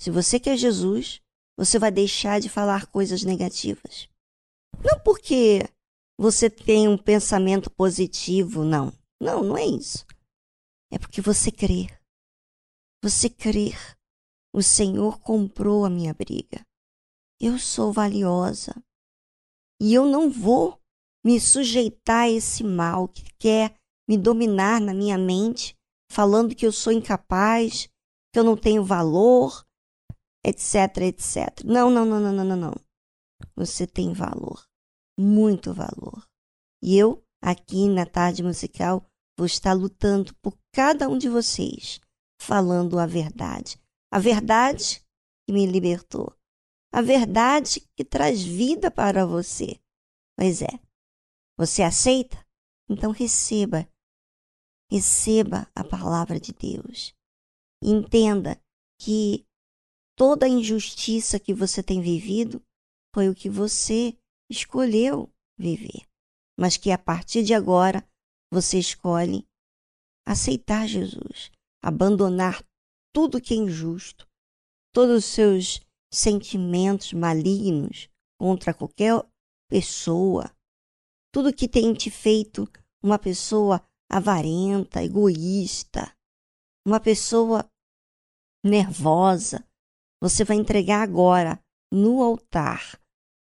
se 0.01 0.09
você 0.09 0.39
quer 0.39 0.57
Jesus, 0.57 1.21
você 1.57 1.77
vai 1.77 1.91
deixar 1.91 2.39
de 2.39 2.49
falar 2.49 2.87
coisas 2.87 3.23
negativas. 3.23 4.09
Não 4.83 4.99
porque 4.99 5.67
você 6.17 6.49
tem 6.49 6.87
um 6.87 6.97
pensamento 6.97 7.69
positivo, 7.69 8.63
não. 8.63 8.93
Não, 9.21 9.43
não 9.43 9.57
é 9.57 9.65
isso. 9.65 10.05
É 10.91 10.97
porque 10.97 11.21
você 11.21 11.51
crê. 11.51 11.87
Você 13.03 13.29
crer 13.29 13.77
O 14.53 14.61
Senhor 14.61 15.19
comprou 15.19 15.85
a 15.85 15.89
minha 15.89 16.13
briga. 16.13 16.65
Eu 17.39 17.57
sou 17.59 17.93
valiosa. 17.93 18.73
E 19.81 19.93
eu 19.93 20.05
não 20.05 20.29
vou 20.29 20.79
me 21.23 21.39
sujeitar 21.39 22.23
a 22.23 22.29
esse 22.29 22.63
mal 22.63 23.07
que 23.07 23.23
quer 23.37 23.75
me 24.07 24.17
dominar 24.17 24.81
na 24.81 24.93
minha 24.93 25.17
mente, 25.17 25.77
falando 26.11 26.55
que 26.55 26.65
eu 26.65 26.71
sou 26.71 26.91
incapaz, 26.91 27.87
que 28.33 28.39
eu 28.39 28.43
não 28.43 28.57
tenho 28.57 28.83
valor, 28.83 29.65
etc, 30.43 30.97
etc. 31.03 31.63
Não, 31.63 31.89
não, 31.89 32.05
não, 32.05 32.19
não, 32.19 32.33
não, 32.33 32.43
não, 32.43 32.55
não. 32.55 32.73
Você 33.55 33.85
tem 33.85 34.13
valor, 34.13 34.65
muito 35.17 35.73
valor. 35.73 36.25
E 36.81 36.97
eu, 36.97 37.23
aqui 37.41 37.87
na 37.87 38.05
tarde 38.05 38.41
musical, 38.41 39.05
vou 39.39 39.45
estar 39.45 39.71
lutando 39.71 40.35
por 40.41 40.59
cada 40.73 41.07
um 41.07 41.17
de 41.17 41.29
vocês, 41.29 42.01
falando 42.41 42.99
a 42.99 43.05
verdade. 43.05 43.79
A 44.11 44.19
verdade 44.19 45.01
que 45.47 45.53
me 45.53 45.65
libertou. 45.65 46.35
A 46.91 47.01
verdade 47.01 47.87
que 47.95 48.03
traz 48.03 48.43
vida 48.43 48.91
para 48.91 49.25
você. 49.25 49.79
Pois 50.37 50.61
é. 50.61 50.79
Você 51.57 51.83
aceita? 51.83 52.45
Então 52.89 53.11
receba 53.11 53.87
Receba 54.91 55.71
a 55.73 55.83
palavra 55.83 56.37
de 56.37 56.51
Deus. 56.51 57.15
Entenda 57.81 58.61
que 58.99 59.45
toda 60.17 60.47
a 60.47 60.49
injustiça 60.49 61.39
que 61.39 61.53
você 61.53 61.81
tem 61.81 62.01
vivido 62.01 62.61
foi 63.15 63.29
o 63.29 63.35
que 63.35 63.49
você 63.49 64.17
escolheu 64.49 65.31
viver, 65.57 66.07
mas 66.59 66.75
que 66.75 66.91
a 66.91 66.97
partir 66.97 67.43
de 67.43 67.53
agora 67.53 68.03
você 68.51 68.79
escolhe 68.79 69.47
aceitar 70.25 70.87
Jesus, 70.87 71.51
abandonar 71.81 72.63
tudo 73.13 73.41
que 73.41 73.53
é 73.53 73.57
injusto, 73.57 74.27
todos 74.93 75.17
os 75.17 75.25
seus 75.25 75.81
sentimentos 76.11 77.13
malignos 77.13 78.09
contra 78.39 78.73
qualquer 78.73 79.23
pessoa, 79.69 80.51
tudo 81.31 81.53
que 81.53 81.67
tem 81.67 81.93
te 81.93 82.09
feito 82.09 82.67
uma 83.03 83.19
pessoa 83.19 83.83
avarenta, 84.09 85.03
egoísta, 85.03 86.11
uma 86.85 86.99
pessoa 86.99 87.69
nervosa, 88.63 89.65
você 90.21 90.43
vai 90.43 90.57
entregar 90.57 91.01
agora 91.01 91.63
no 91.91 92.21
altar. 92.21 92.99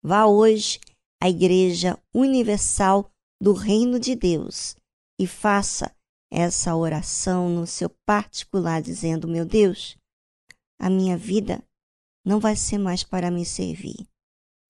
Vá 0.02 0.26
hoje 0.26 0.78
à 1.20 1.28
Igreja 1.28 1.98
Universal 2.14 3.10
do 3.40 3.52
Reino 3.52 3.98
de 3.98 4.14
Deus 4.14 4.76
e 5.20 5.26
faça 5.26 5.94
essa 6.32 6.74
oração 6.74 7.50
no 7.50 7.66
seu 7.66 7.90
particular, 8.06 8.80
dizendo: 8.80 9.28
Meu 9.28 9.44
Deus, 9.44 9.98
a 10.80 10.88
minha 10.88 11.14
vida 11.14 11.62
não 12.24 12.40
vai 12.40 12.56
ser 12.56 12.78
mais 12.78 13.04
para 13.04 13.30
me 13.30 13.44
servir, 13.44 14.08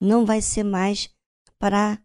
não 0.00 0.26
vai 0.26 0.42
ser 0.42 0.64
mais 0.64 1.08
para, 1.56 2.02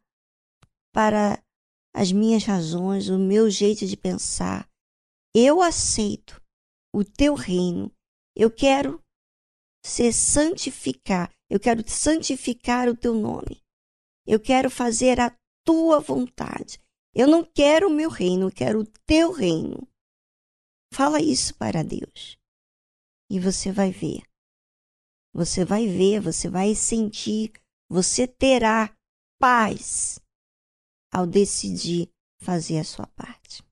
para 0.93 1.43
as 1.91 2.12
minhas 2.12 2.43
razões, 2.43 3.10
o 3.10 3.17
meu 3.17 3.49
jeito 3.49 3.88
de 3.88 3.97
pensar. 3.97 4.69
Eu 5.34 5.60
aceito 5.60 6.39
o 6.93 7.03
teu 7.03 7.34
reino. 7.34 7.91
Eu 8.36 8.51
quero 8.51 9.01
ser 9.84 10.13
santificar. 10.13 11.34
Eu 11.49 11.60
quero 11.60 11.84
santificar 11.89 12.88
o 12.88 12.95
teu 12.95 13.15
nome. 13.15 13.63
Eu 14.25 14.39
quero 14.39 14.69
fazer 14.69 15.19
a 15.19 15.36
tua 15.65 15.99
vontade. 15.99 16.79
Eu 17.15 17.28
não 17.28 17.45
quero 17.45 17.88
o 17.88 17.93
meu 17.93 18.10
reino, 18.10 18.47
eu 18.47 18.51
quero 18.51 18.82
o 18.82 18.86
teu 19.08 19.32
reino. 19.32 19.88
Fala 20.93 21.21
isso 21.21 21.56
para 21.56 21.82
Deus. 21.82 22.38
E 23.32 23.39
você 23.39 23.71
vai 23.71 23.89
ver. 23.89 24.23
Você 25.34 25.63
vai 25.63 25.88
ver, 25.88 26.19
você 26.19 26.49
vai 26.49 26.75
sentir, 26.75 27.54
você 27.89 28.28
terá 28.28 28.93
paz 29.39 30.19
ao 31.12 31.25
decidir 31.25 32.10
fazer 32.41 32.80
a 32.80 32.84
sua 32.84 33.08
parte. 33.08 33.64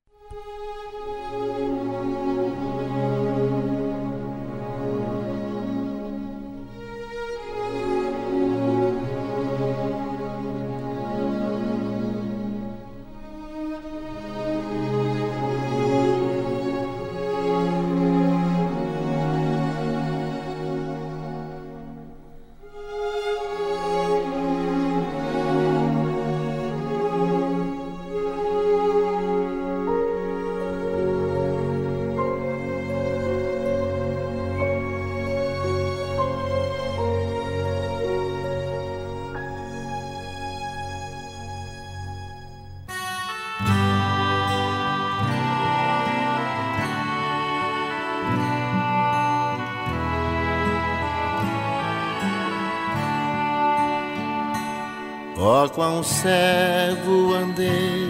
Ó, 55.45 55.65
oh, 55.65 55.69
quão 55.69 56.01
cego 56.01 57.33
andei 57.33 58.07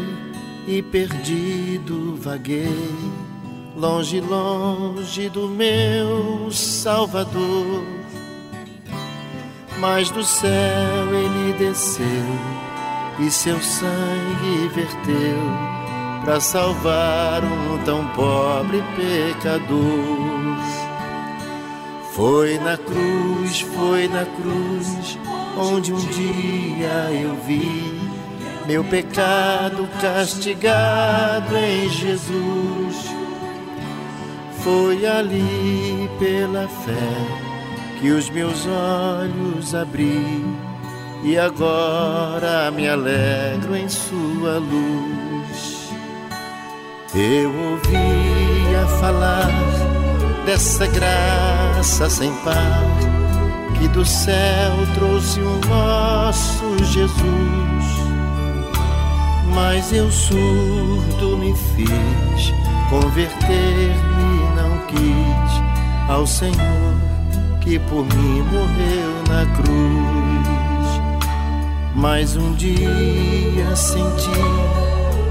e 0.67 0.83
perdido 0.83 2.15
vaguei, 2.21 2.95
longe, 3.75 4.21
longe 4.21 5.29
do 5.29 5.49
meu 5.49 6.51
Salvador. 6.51 7.83
Mas 9.79 10.11
do 10.11 10.23
céu 10.23 11.07
ele 11.11 11.53
desceu 11.57 12.05
e 13.19 13.31
seu 13.31 13.59
sangue 13.59 14.67
verteu 14.75 15.39
para 16.23 16.39
salvar 16.39 17.43
um 17.43 17.83
tão 17.83 18.07
pobre 18.09 18.83
pecador. 18.95 19.73
Foi 22.11 22.59
na 22.59 22.77
cruz, 22.77 23.61
foi 23.61 24.07
na 24.07 24.23
cruz 24.23 25.17
onde 25.57 25.93
um 25.93 25.99
dia 25.99 27.11
eu 27.11 27.35
vi 27.45 27.93
meu 28.65 28.83
pecado 28.83 29.87
castigado 30.01 31.55
em 31.57 31.89
Jesus. 31.89 33.13
Foi 34.63 35.05
ali 35.05 36.09
pela 36.19 36.67
fé 36.67 37.99
que 37.99 38.11
os 38.11 38.29
meus 38.29 38.65
olhos 38.65 39.75
abri 39.75 40.45
e 41.23 41.37
agora 41.37 42.71
me 42.71 42.87
alegro 42.87 43.75
em 43.75 43.89
Sua 43.89 44.59
luz. 44.59 45.89
Eu 47.13 47.53
ouvia 47.53 48.87
falar 48.99 49.51
dessa 50.45 50.87
graça 50.87 52.09
sem 52.09 52.33
par 52.37 53.12
que 53.79 53.87
do 53.87 54.05
céu 54.05 54.73
trouxe 54.95 55.39
o 55.39 55.59
nosso 55.67 56.83
Jesus. 56.85 57.23
Mas 59.53 59.91
eu 59.93 60.11
surdo 60.11 61.37
me 61.37 61.53
fiz, 61.53 62.53
converter-me 62.89 64.55
não 64.55 64.77
quis 64.87 66.09
ao 66.09 66.25
Senhor 66.25 66.93
que 67.61 67.79
por 67.79 68.03
mim 68.05 68.41
morreu 68.41 69.23
na 69.29 69.45
cruz. 69.55 70.43
Mas 71.95 72.35
um 72.35 72.53
dia 72.53 73.75
senti 73.75 74.29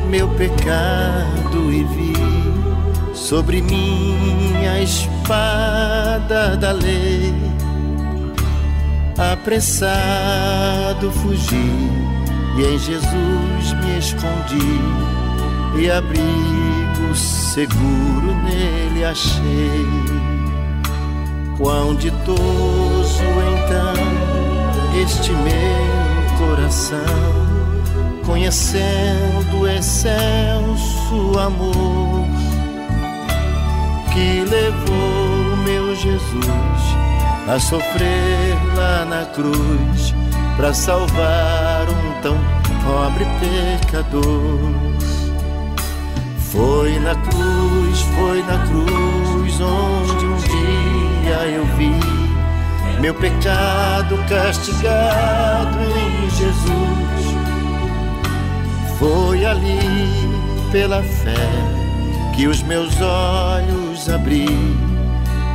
meu 0.08 0.28
pecado 0.28 1.72
e 1.72 1.84
vi 1.84 2.12
sobre 3.14 3.60
mim 3.62 4.54
a 4.66 4.80
espada 4.80 6.56
da 6.56 6.72
lei 6.72 7.34
apressado 9.18 11.10
fugi 11.12 12.02
e 12.56 12.64
em 12.64 12.78
Jesus 12.78 13.72
me 13.82 13.98
escondi 13.98 14.80
e 15.78 15.90
abrigo 15.90 17.14
seguro 17.14 18.34
nele 18.44 19.04
achei. 19.04 19.86
Quão 21.58 21.94
ditoso 21.94 23.22
então 23.22 23.94
este 25.02 25.32
meu 25.32 26.38
coração, 26.38 26.98
conhecendo 28.26 29.60
o 29.60 29.68
excelso 29.68 31.38
amor 31.38 32.26
que 34.12 34.44
levou 34.44 35.56
meu 35.64 35.94
Jesus 35.96 37.01
a 37.48 37.58
sofrer 37.58 38.56
lá 38.76 39.04
na 39.04 39.26
cruz 39.26 40.14
para 40.56 40.72
salvar 40.72 41.86
um 41.88 42.20
tão 42.22 42.38
pobre 42.84 43.26
pecador. 43.40 44.22
Foi 46.38 46.98
na 47.00 47.14
cruz, 47.14 48.00
foi 48.16 48.42
na 48.42 48.58
cruz 48.66 49.60
onde 49.60 50.26
um 50.26 50.36
dia 50.36 51.36
eu 51.48 51.64
vi 51.76 51.92
meu 53.00 53.14
pecado 53.14 54.16
castigado 54.28 55.78
em 55.80 56.30
Jesus. 56.30 57.42
Foi 58.98 59.44
ali 59.44 59.80
pela 60.70 61.02
fé 61.02 61.50
que 62.36 62.46
os 62.46 62.62
meus 62.62 62.94
olhos 63.00 64.08
abri 64.08 64.46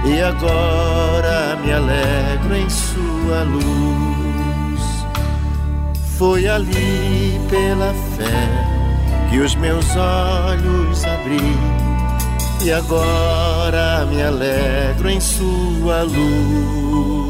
e 0.08 0.22
agora 0.22 1.58
me 1.58 1.74
alegro 1.74 2.56
em 2.56 2.70
sua 2.70 3.44
luz. 3.44 4.82
Foi 6.18 6.48
ali 6.48 7.40
pela 7.50 7.94
fé 8.16 9.30
que 9.30 9.40
os 9.40 9.54
meus 9.56 9.86
olhos 9.96 11.04
abri 11.04 11.56
e 12.64 12.72
agora 12.72 14.06
me 14.06 14.24
alegro 14.24 15.10
em 15.10 15.20
sua 15.20 16.04
luz. 16.04 17.28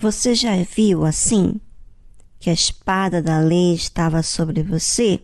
Você 0.00 0.34
já 0.34 0.52
viu 0.76 1.04
assim 1.04 1.60
que 2.38 2.50
a 2.50 2.52
espada 2.52 3.22
da 3.22 3.38
lei 3.40 3.74
estava 3.74 4.22
sobre 4.22 4.62
você 4.62 5.20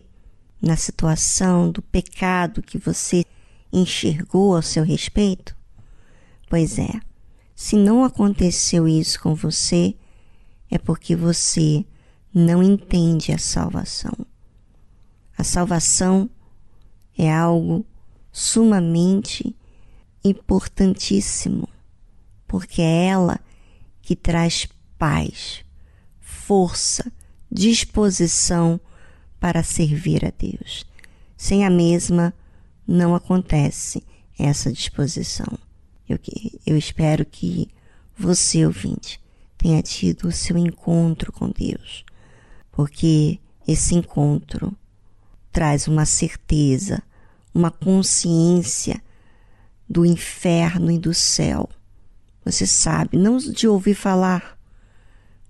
na 0.61 0.75
situação 0.75 1.71
do 1.71 1.81
pecado 1.81 2.61
que 2.61 2.77
você 2.77 3.25
enxergou 3.71 4.55
a 4.55 4.61
seu 4.61 4.83
respeito? 4.83 5.55
Pois 6.49 6.77
é, 6.77 6.99
se 7.55 7.75
não 7.75 8.03
aconteceu 8.03 8.87
isso 8.87 9.19
com 9.19 9.33
você, 9.33 9.95
é 10.69 10.77
porque 10.77 11.15
você 11.15 11.85
não 12.33 12.61
entende 12.61 13.31
a 13.31 13.37
salvação. 13.37 14.13
A 15.37 15.43
salvação 15.43 16.29
é 17.17 17.33
algo 17.33 17.85
sumamente 18.31 19.55
importantíssimo, 20.23 21.67
porque 22.47 22.81
é 22.81 23.07
ela 23.07 23.39
que 24.01 24.15
traz 24.15 24.67
paz, 24.97 25.64
força, 26.45 27.11
disposição 27.51 28.79
para 29.39 29.63
servir 29.63 30.23
a 30.23 30.31
Deus. 30.37 30.85
Sem 31.35 31.65
a 31.65 31.69
mesma, 31.71 32.33
não 32.87 33.15
acontece 33.15 34.03
essa 34.37 34.71
disposição. 34.71 35.57
Eu, 36.07 36.19
eu 36.65 36.77
espero 36.77 37.25
que 37.25 37.67
você, 38.15 38.63
ouvinte, 38.63 39.19
tenha 39.57 39.81
tido 39.81 40.27
o 40.27 40.31
seu 40.31 40.55
encontro 40.55 41.31
com 41.31 41.49
Deus, 41.49 42.05
porque 42.71 43.39
esse 43.67 43.95
encontro 43.95 44.71
traz 45.51 45.87
uma 45.87 46.05
certeza, 46.05 47.01
uma 47.53 47.71
consciência 47.71 49.01
do 49.89 50.05
inferno 50.05 50.91
e 50.91 50.99
do 50.99 51.13
céu. 51.13 51.67
Você 52.43 52.67
sabe, 52.67 53.17
não 53.17 53.37
de 53.37 53.67
ouvir 53.67 53.95
falar, 53.95 54.54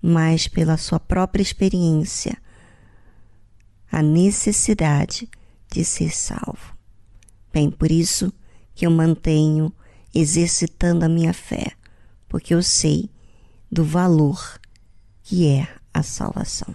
mas 0.00 0.48
pela 0.48 0.76
sua 0.76 1.00
própria 1.00 1.42
experiência, 1.42 2.36
a 3.90 4.02
necessidade 4.02 5.28
de 5.70 5.84
ser 5.84 6.14
salvo. 6.14 6.76
Bem, 7.52 7.70
por 7.70 7.90
isso 7.90 8.32
que 8.74 8.86
eu 8.86 8.90
mantenho 8.90 9.72
exercitando 10.14 11.04
a 11.04 11.08
minha 11.08 11.32
fé, 11.32 11.72
porque 12.28 12.54
eu 12.54 12.62
sei 12.62 13.10
do 13.70 13.84
valor 13.84 14.60
que 15.22 15.46
é 15.46 15.68
a 15.92 16.02
salvação. 16.02 16.74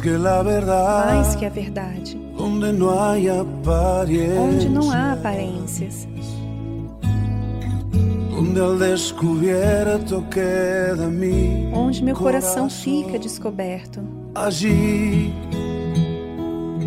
Que 0.00 0.10
la 0.10 0.42
verdad, 0.42 1.14
mais 1.14 1.34
que 1.36 1.46
a 1.46 1.50
verdade, 1.50 2.16
hay 2.90 3.28
apariencia, 3.28 4.40
onde 4.40 4.68
não 4.68 4.90
há 4.90 5.12
aparências, 5.12 6.06
donde 8.30 8.60
al 8.60 8.78
descubierto 8.78 10.24
queda 10.30 11.06
mi 11.08 11.70
onde 11.72 12.02
meu 12.02 12.14
coração 12.14 12.68
corazón. 12.68 12.70
fica 12.70 13.18
descoberto. 13.18 14.00
Allí 14.34 15.32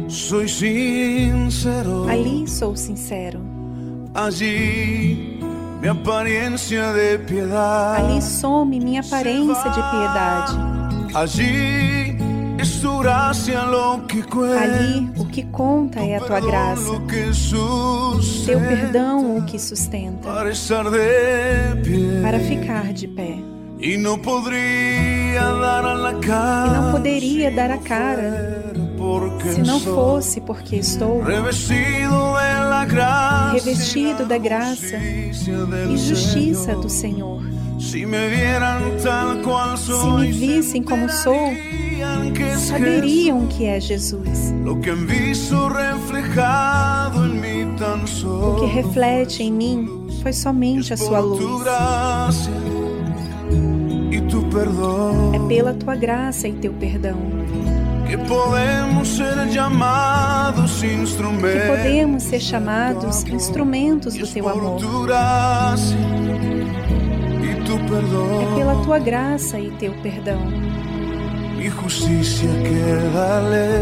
soy 0.07 0.47
sincero, 0.47 2.07
Ali 2.09 2.47
sou 2.47 2.75
sincero, 2.75 3.39
allí 4.13 5.39
mi 5.81 5.87
apariencia 5.87 6.91
de 6.93 7.19
piedad, 7.19 7.95
ali 7.97 8.21
some 8.21 8.79
minha 8.79 9.01
aparência 9.01 9.69
de 9.69 9.81
piedade, 9.91 10.53
allí 11.13 12.04
ali 14.57 15.11
o 15.17 15.25
que 15.25 15.43
conta 15.43 15.99
é 15.99 16.15
a 16.15 16.19
tua 16.21 16.39
graça, 16.39 16.91
teu 18.45 18.59
perdão 18.59 19.37
o 19.37 19.45
que 19.45 19.59
sustenta, 19.59 20.27
para 22.21 22.39
ficar 22.39 22.91
de 22.93 23.07
pé. 23.07 23.37
E 23.79 23.97
não 26.73 26.91
poderia 26.91 27.51
dar 27.51 27.71
a 27.71 27.77
cara 27.77 28.73
se 29.53 29.61
não 29.61 29.79
fosse 29.79 30.41
porque 30.41 30.77
estou 30.77 31.21
revestido 33.53 34.25
da 34.25 34.37
graça 34.37 34.97
e 34.97 35.97
justiça 35.97 36.75
do 36.75 36.89
Senhor. 36.89 37.43
Se 40.01 40.07
me 40.17 40.31
vissem 40.31 40.81
como 40.81 41.09
sou, 41.09 41.53
saberiam 42.57 43.47
que 43.47 43.65
é 43.65 43.79
Jesus. 43.79 44.53
O 48.25 48.55
que 48.59 48.65
reflete 48.65 49.43
em 49.43 49.51
mim 49.51 50.07
foi 50.21 50.33
somente 50.33 50.93
a 50.93 50.97
sua 50.97 51.19
luz. 51.19 51.43
É 55.33 55.47
pela 55.47 55.73
tua 55.73 55.95
graça 55.95 56.47
e 56.47 56.53
teu 56.53 56.73
perdão 56.73 57.17
que 61.51 61.67
podemos 61.67 62.23
ser 62.23 62.39
chamados 62.39 63.23
instrumentos 63.23 64.15
do 64.15 64.27
teu 64.27 64.47
amor. 64.47 64.79
É 68.41 68.55
pela 68.55 68.83
tua 68.83 68.99
graça 68.99 69.59
e 69.59 69.71
teu 69.71 69.93
perdão. 70.01 70.41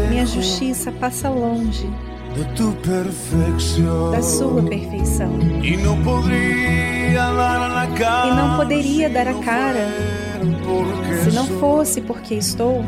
Minha 0.08 0.26
justiça 0.26 0.90
passa 0.92 1.28
longe 1.28 1.88
da 4.10 4.22
sua 4.22 4.62
perfeição. 4.62 5.38
E 8.32 8.34
não 8.34 8.56
poderia 8.56 9.08
dar 9.10 9.28
a 9.28 9.34
cara 9.34 9.88
se 11.22 11.30
não 11.30 11.46
fosse 11.60 12.00
porque 12.00 12.34
estou 12.34 12.82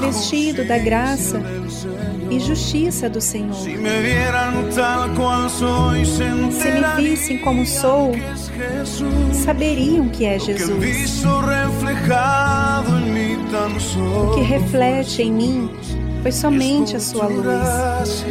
revestido 0.00 0.64
da 0.64 0.78
graça. 0.78 1.40
E 2.30 2.38
justiça 2.38 3.08
do 3.08 3.20
Senhor. 3.20 3.54
Se 3.54 3.70
me 3.70 3.90
vissem 6.96 7.38
como 7.38 7.66
sou, 7.66 8.12
saberiam 9.32 10.08
que 10.08 10.24
é 10.24 10.38
Jesus. 10.38 11.24
O 13.96 14.34
que 14.34 14.42
reflete 14.42 15.22
em 15.22 15.32
mim 15.32 15.70
foi 16.22 16.32
somente 16.32 16.96
a 16.96 17.00
sua 17.00 17.26
luz. 17.26 18.24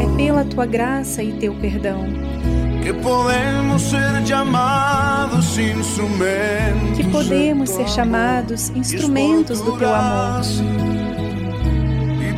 É 0.00 0.16
pela 0.16 0.44
tua 0.44 0.66
graça 0.66 1.22
e 1.22 1.32
teu 1.34 1.54
perdão 1.54 2.06
que 2.86 2.92
podemos 2.92 3.82
ser 3.82 4.24
chamados 4.24 5.58
instrumentos. 5.58 6.96
que 6.96 7.04
podemos 7.10 7.70
ser 7.70 7.88
chamados 7.88 8.68
instrumentos 8.70 9.60
do 9.60 9.76
teu 9.76 9.92
amor. 9.92 11.05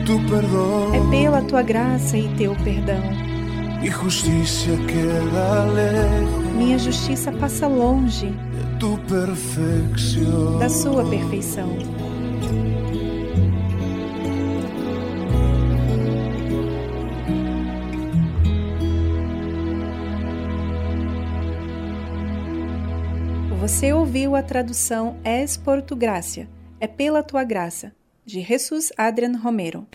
Tu 0.09 0.19
perdão. 0.21 0.95
É 0.95 1.11
pela 1.11 1.43
tua 1.43 1.61
graça 1.61 2.17
e 2.17 2.35
teu 2.35 2.57
perdão. 2.65 3.03
Mi 3.79 3.91
justicia 3.91 4.75
queda 4.87 5.65
lejos 5.65 6.55
Minha 6.57 6.79
justiça 6.79 7.31
passa 7.31 7.67
longe 7.67 8.29
de 8.29 8.79
tu 8.81 8.99
da 10.59 10.71
sua 10.71 11.05
perfeição. 11.05 11.69
Você 23.61 23.93
ouviu 23.93 24.35
a 24.35 24.43
tradução 24.43 25.19
Es 25.23 25.59
por 25.59 25.83
tu 25.83 25.95
gracia, 25.95 26.49
é 26.81 26.87
pela 26.87 27.23
tua 27.23 27.45
graça, 27.45 27.93
de 28.29 28.43
Jesus 28.43 28.93
Adrian 28.99 29.39
Romero. 29.39 29.87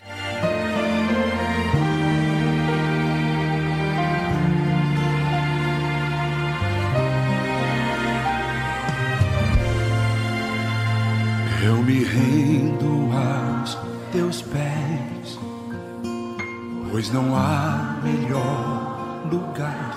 Eu 11.64 11.76
me 11.84 12.02
rendo 12.02 13.12
aos 13.12 13.78
teus 14.10 14.42
pés, 14.42 15.38
pois 16.90 17.12
não 17.12 17.36
há 17.36 18.00
melhor 18.02 19.28
lugar 19.30 19.94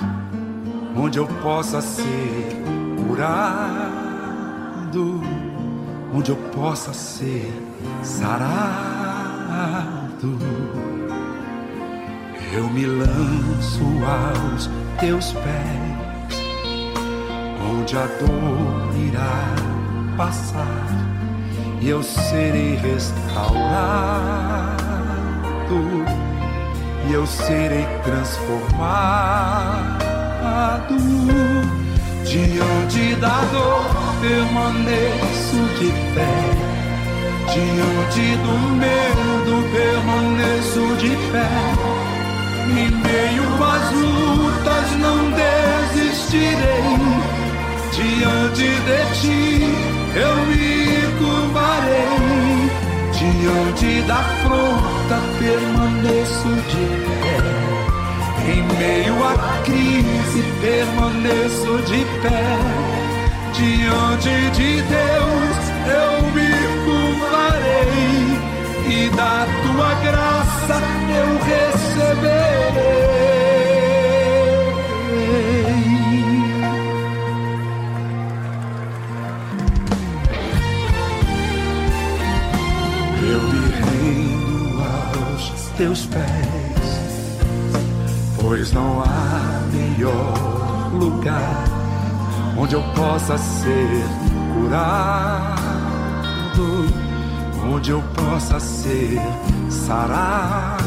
onde 0.96 1.18
eu 1.18 1.28
possa 1.42 1.82
ser 1.82 2.56
curado, 3.08 3.64
onde 6.14 6.30
eu 6.30 6.38
possa 6.52 6.94
ser 6.94 7.67
sarado. 8.04 8.38
Eu 12.54 12.70
me 12.70 12.86
lanço 12.86 13.84
aos 14.06 14.70
teus 15.00 15.34
pés, 15.34 16.42
onde 17.70 17.98
a 17.98 18.06
dor 18.20 18.96
irá 18.98 19.56
passar 20.18 20.88
e 21.80 21.90
eu 21.90 22.02
serei 22.02 22.76
restaurado 22.76 23.28
e 27.08 27.14
eu 27.14 27.26
serei 27.28 27.86
transformado 28.04 29.28
diante 32.26 33.16
da 33.16 33.40
dor 33.52 33.86
permaneço 34.20 35.56
de 35.80 35.92
pé 36.14 36.67
Diante 37.54 38.36
do 38.44 38.56
medo 38.76 39.56
permaneço 39.72 40.84
de 40.98 41.12
pé. 41.32 41.50
Em 42.70 42.92
meio 42.92 43.48
às 43.64 43.92
lutas 43.92 44.88
não 45.00 45.18
desistirei. 45.32 46.98
Diante 47.94 48.68
de 48.88 49.00
ti 49.20 49.44
eu 50.16 50.36
me 50.46 50.68
curvarei. 51.18 52.18
Diante 53.14 54.02
da 54.08 54.16
afronta 54.16 55.18
permaneço 55.40 56.50
de 56.70 56.86
pé. 57.22 57.38
Em 58.52 58.62
meio 58.78 59.16
à 59.26 59.62
crise 59.64 60.44
permaneço 60.62 61.72
de 61.88 62.06
pé. 62.22 62.46
Diante 63.54 64.36
de 64.52 64.82
Deus 64.84 65.58
eu 65.88 66.17
da 69.18 69.48
tua 69.64 69.94
graça 69.96 70.76
eu 71.10 71.30
receberei. 71.44 72.78
Eu 83.24 83.42
me 83.42 83.62
rendo 83.72 84.78
aos 84.84 85.44
teus 85.78 86.06
pés, 86.06 86.24
pois 88.40 88.72
não 88.72 89.02
há 89.02 89.64
melhor 89.74 90.92
lugar 90.94 91.66
onde 92.56 92.76
eu 92.76 92.84
possa 92.94 93.36
ser 93.38 94.04
curado 94.54 95.08
onde 97.78 97.92
eu 97.92 98.02
possa 98.16 98.60
ser 98.60 99.22
sarado. 99.70 100.80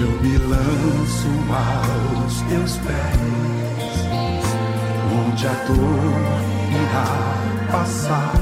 Eu 0.00 0.10
me 0.22 0.38
lanço 0.38 1.28
aos 1.52 2.40
teus 2.48 2.78
pés, 2.78 4.06
onde 5.26 5.46
a 5.46 5.52
dor 5.66 6.40
irá 6.72 7.04
passar 7.70 8.32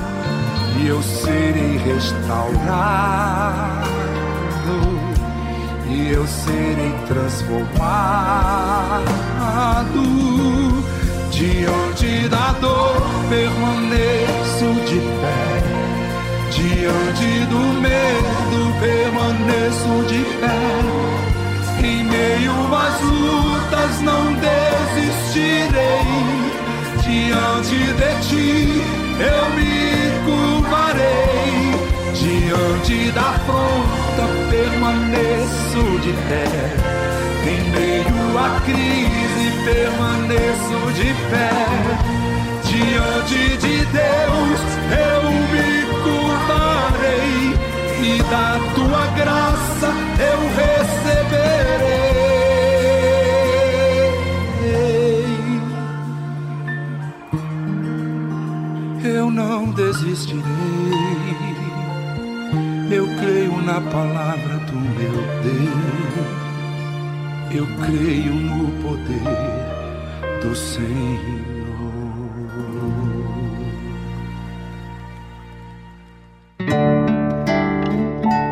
e 0.81 0.87
eu 0.87 1.03
serei 1.03 1.79
restaurado. 1.79 2.39
E 5.91 6.11
eu 6.11 6.27
serei 6.29 6.93
transformado 7.09 7.69
Diante 11.39 12.29
da 12.29 12.51
dor 12.61 13.01
permaneço 13.29 14.75
de 14.89 14.99
pé. 15.21 15.63
Diante 16.51 17.47
do 17.47 17.63
medo 17.81 18.75
permaneço 18.81 20.05
de 20.09 20.25
pé. 20.41 20.59
Em 21.87 22.03
meio 22.07 22.75
às 22.75 23.01
lutas 23.03 24.01
não 24.01 24.35
desistirei. 24.35 25.69
Diante 27.05 27.79
de 27.95 28.11
ti 28.27 28.83
eu 29.21 29.43
me 29.55 29.77
curvarei. 30.27 31.71
Diante 32.15 33.13
da 33.13 33.21
afronta 33.21 34.27
permaneço 34.51 36.01
de 36.01 36.13
pé 36.29 37.28
em 37.49 37.71
meio 37.71 38.39
à 38.39 38.61
crise 38.61 39.47
permaneço 39.65 40.79
de 40.99 41.09
pé. 41.31 41.51
Diante 42.65 43.43
de 43.57 43.77
Deus 43.87 44.61
eu 45.09 45.23
me 45.53 45.71
curvarei 46.05 47.39
e 48.03 48.23
da 48.31 48.49
tua 48.75 49.05
graça 49.17 49.89
eu 50.31 50.41
receberei. 50.61 51.99
Eu 59.05 59.31
não 59.31 59.71
desistirei. 59.71 60.43
Eu 62.91 63.07
creio 63.21 63.57
na 63.63 63.81
palavra 63.81 64.57
do 64.67 64.75
meu 64.75 65.13
Deus 65.43 66.48
eu 67.51 67.67
creio 67.87 68.35
no 68.35 68.71
poder 68.83 70.43
do 70.43 70.55
Senhor. 70.55 71.49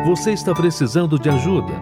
Você 0.05 0.31
está 0.31 0.53
precisando 0.53 1.19
de 1.19 1.29
ajuda? 1.29 1.73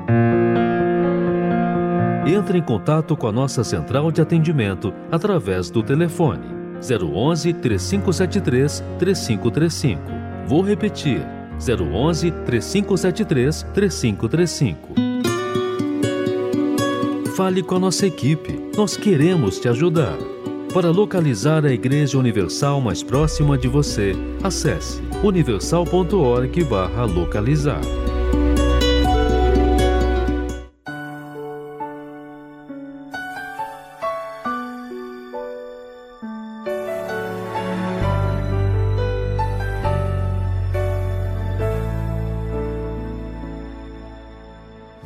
Entre 2.28 2.58
em 2.58 2.62
contato 2.62 3.16
com 3.16 3.28
a 3.28 3.32
nossa 3.32 3.64
central 3.64 4.12
de 4.12 4.20
atendimento 4.20 4.94
através 5.12 5.70
do 5.70 5.82
telefone 5.82 6.48
011 6.82 7.54
3573 7.54 8.84
3535. 9.00 10.02
Vou 10.48 10.62
repetir: 10.62 11.22
011 11.60 12.32
3573 12.32 13.64
3535. 13.74 15.05
Fale 17.36 17.62
com 17.62 17.76
a 17.76 17.80
nossa 17.80 18.08
equipe. 18.08 18.58
Nós 18.78 18.96
queremos 18.96 19.60
te 19.60 19.68
ajudar. 19.68 20.18
Para 20.74 20.90
localizar 20.90 21.66
a 21.66 21.74
Igreja 21.74 22.18
Universal 22.18 22.80
mais 22.80 23.04
próxima 23.04 23.58
de 23.58 23.68
você, 23.68 24.16
acesse 24.42 25.02
universal.org/localizar. 25.22 27.82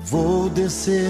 Vou 0.06 0.48
descer 0.50 1.10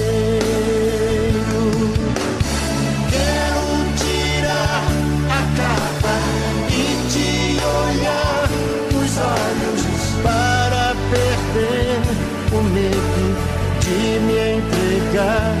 E 13.93 14.19
me 14.19 14.37
entregar. 14.37 15.60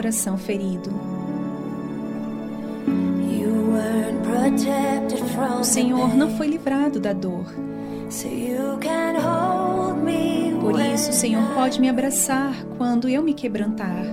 Coração 0.00 0.38
ferido. 0.38 0.90
O 5.60 5.64
Senhor 5.64 6.16
não 6.16 6.30
foi 6.38 6.46
livrado 6.46 6.98
da 6.98 7.12
dor. 7.12 7.44
Por 10.58 10.80
isso, 10.80 11.10
o 11.10 11.12
Senhor 11.12 11.42
pode 11.54 11.78
me 11.78 11.90
abraçar 11.90 12.64
quando 12.78 13.10
eu 13.10 13.22
me 13.22 13.34
quebrantar. 13.34 14.06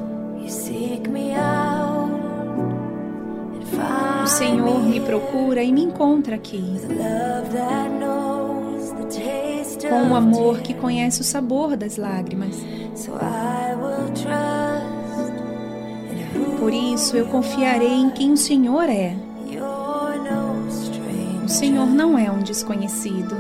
O 4.24 4.28
Senhor 4.28 4.84
me 4.84 5.00
procura 5.00 5.64
e 5.64 5.72
me 5.72 5.84
encontra 5.84 6.36
aqui. 6.36 6.82
Com 9.90 10.10
o 10.12 10.16
amor 10.16 10.60
que 10.60 10.74
conhece 10.74 11.22
o 11.22 11.24
sabor 11.24 11.78
das 11.78 11.96
lágrimas. 11.96 12.58
Por 16.60 16.74
isso 16.74 17.16
eu 17.16 17.26
confiarei 17.28 17.94
em 17.94 18.10
quem 18.10 18.34
o 18.34 18.38
Senhor 18.38 18.90
é. 18.90 19.16
O 21.44 21.50
Senhor 21.50 21.86
não 21.86 22.18
é 22.18 22.30
um 22.30 22.40
desconhecido. 22.40 23.36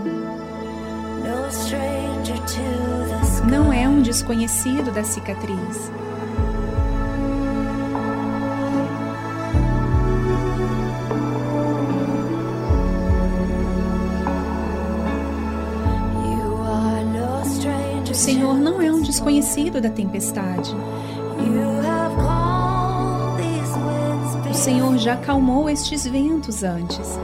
Não 3.49 3.73
é 3.73 3.87
um 3.87 4.01
desconhecido 4.01 4.91
da 4.93 5.03
cicatriz. 5.03 5.91
O 18.09 18.13
Senhor 18.13 18.55
não 18.55 18.81
é 18.81 18.91
um 18.91 19.01
desconhecido 19.01 19.79
da 19.79 19.89
tempestade. 19.89 20.75
Senhor 24.67 24.97
já 24.97 25.13
acalmou 25.13 25.69
estes 25.69 26.05
ventos 26.05 26.61
antes. 26.61 27.17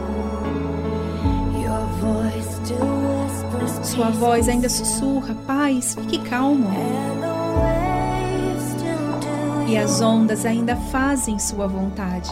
Sua 3.83 4.09
voz 4.11 4.47
ainda 4.47 4.69
sussurra: 4.69 5.35
paz, 5.45 5.93
fique 5.93 6.19
calmo. 6.19 6.69
E 9.67 9.77
as 9.77 9.99
ondas 9.99 10.45
ainda 10.45 10.77
fazem 10.77 11.37
sua 11.37 11.67
vontade. 11.67 12.31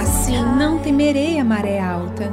Assim 0.00 0.40
não 0.56 0.78
temerei 0.78 1.40
a 1.40 1.44
maré 1.44 1.80
alta. 1.80 2.32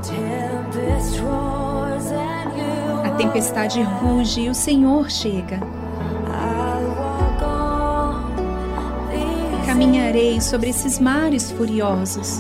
A 3.04 3.10
tempestade 3.16 3.82
ruge 3.82 4.42
e 4.42 4.50
o 4.50 4.54
Senhor 4.54 5.10
chega. 5.10 5.83
Sobre 10.40 10.70
esses 10.70 11.00
mares 11.00 11.52
furiosos. 11.52 12.40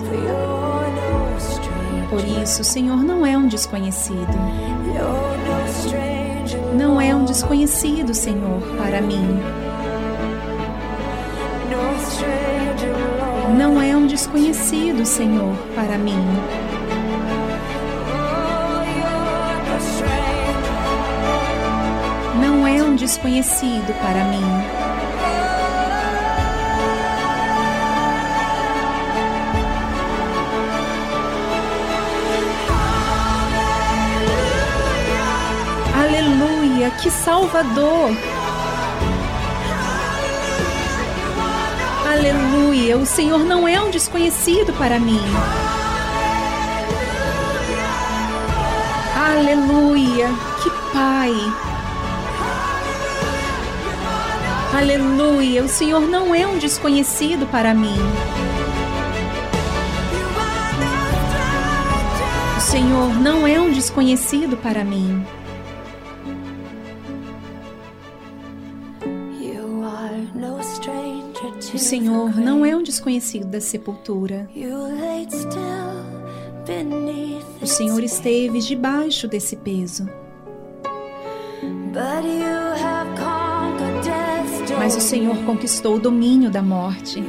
Por 2.07 2.23
isso, 2.43 2.61
o 2.61 2.63
Senhor 2.63 2.97
não 3.03 3.25
é 3.25 3.35
um 3.35 3.47
desconhecido. 3.47 4.27
Não 6.77 7.01
é 7.01 7.15
um 7.15 7.25
desconhecido, 7.25 8.13
Senhor, 8.13 8.61
para 8.77 9.01
mim. 9.01 9.39
Não 13.57 13.81
é 13.81 13.97
um 13.97 14.05
desconhecido, 14.05 15.03
Senhor, 15.03 15.55
para 15.73 15.97
mim. 15.97 16.23
Não 22.39 22.67
é 22.67 22.83
um 22.83 22.95
desconhecido 22.95 23.99
para 23.99 24.25
mim. 24.25 24.82
Salvador! 37.23 38.11
Aleluia, 42.05 42.97
o 42.97 43.05
Senhor 43.05 43.45
não 43.45 43.65
é 43.65 43.79
um 43.81 43.89
desconhecido 43.89 44.73
para 44.73 44.99
mim. 44.99 45.21
Aleluia, 49.15 50.27
que 50.61 50.69
Pai! 50.91 51.33
Aleluia, 54.77 55.63
o 55.63 55.69
Senhor 55.69 56.01
não 56.01 56.35
é 56.35 56.45
um 56.45 56.57
desconhecido 56.57 57.47
para 57.49 57.73
mim. 57.73 57.99
O 62.57 62.59
Senhor 62.59 63.13
não 63.21 63.47
é 63.47 63.61
um 63.61 63.71
desconhecido 63.71 64.57
para 64.57 64.83
mim. 64.83 65.25
Senhor 71.83 72.35
não 72.39 72.65
é 72.65 72.75
um 72.75 72.81
desconhecido 72.81 73.45
da 73.45 73.59
sepultura. 73.59 74.49
O 77.61 77.67
Senhor 77.67 78.03
esteve 78.03 78.59
debaixo 78.59 79.27
desse 79.27 79.55
peso. 79.57 80.07
Mas 84.77 84.95
o 84.95 85.01
Senhor 85.01 85.35
conquistou 85.45 85.95
o 85.95 85.99
domínio 85.99 86.49
da 86.49 86.61
morte. 86.61 87.23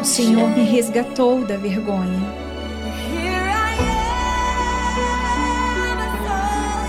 O 0.00 0.04
Senhor 0.04 0.48
me 0.50 0.62
resgatou 0.62 1.44
da 1.44 1.56
vergonha. 1.56 2.44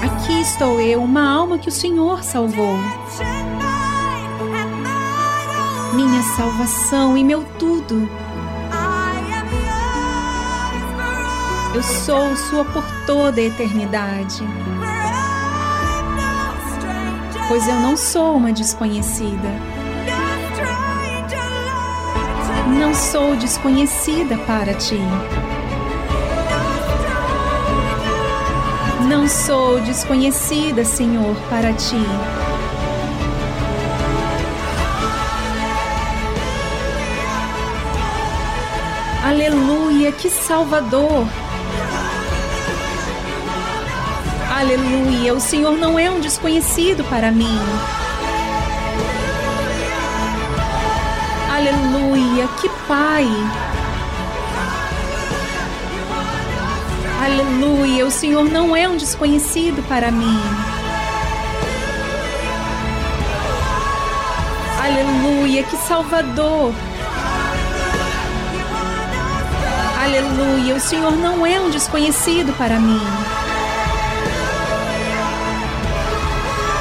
Aqui 0.04 0.42
estou 0.42 0.80
eu, 0.80 1.02
uma 1.02 1.28
alma 1.28 1.58
que 1.58 1.70
o 1.70 1.72
Senhor 1.72 2.24
salvou. 2.24 2.78
Minha 5.96 6.22
salvação 6.36 7.16
e 7.16 7.24
meu 7.24 7.44
tudo. 7.58 8.10
Eu 11.74 11.82
sou 11.82 12.36
sua 12.36 12.66
por 12.66 12.84
toda 13.06 13.40
a 13.40 13.44
eternidade. 13.44 14.44
Pois 17.48 17.68
eu 17.68 17.76
não 17.76 17.96
sou 17.96 18.36
uma 18.36 18.52
desconhecida. 18.52 19.50
Não 22.78 22.94
sou 22.94 23.36
desconhecida 23.38 24.38
para 24.40 24.74
ti. 24.74 25.00
Não 29.08 29.28
sou 29.28 29.80
desconhecida, 29.80 30.84
Senhor, 30.84 31.36
para 31.50 31.72
ti. 31.74 32.06
Aleluia, 39.26 40.12
que 40.12 40.30
Salvador! 40.30 41.26
Aleluia, 44.56 45.34
o 45.34 45.40
Senhor 45.40 45.76
não 45.76 45.98
é 45.98 46.12
um 46.12 46.20
desconhecido 46.20 47.04
para 47.06 47.32
mim. 47.32 47.60
Aleluia, 51.52 52.48
que 52.62 52.70
Pai! 52.88 53.26
Aleluia, 57.24 58.06
o 58.06 58.12
Senhor 58.12 58.44
não 58.44 58.76
é 58.76 58.88
um 58.88 58.96
desconhecido 58.96 59.84
para 59.88 60.12
mim. 60.12 60.40
Aleluia, 64.84 65.64
que 65.64 65.78
Salvador! 65.78 66.72
Aleluia, 70.18 70.76
o 70.76 70.80
Senhor 70.80 71.12
não 71.18 71.46
é 71.46 71.60
um 71.60 71.70
desconhecido 71.70 72.54
para 72.54 72.80
mim. 72.80 73.02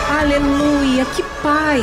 Aleluia, 0.08 1.04
que 1.06 1.22
Pai! 1.42 1.80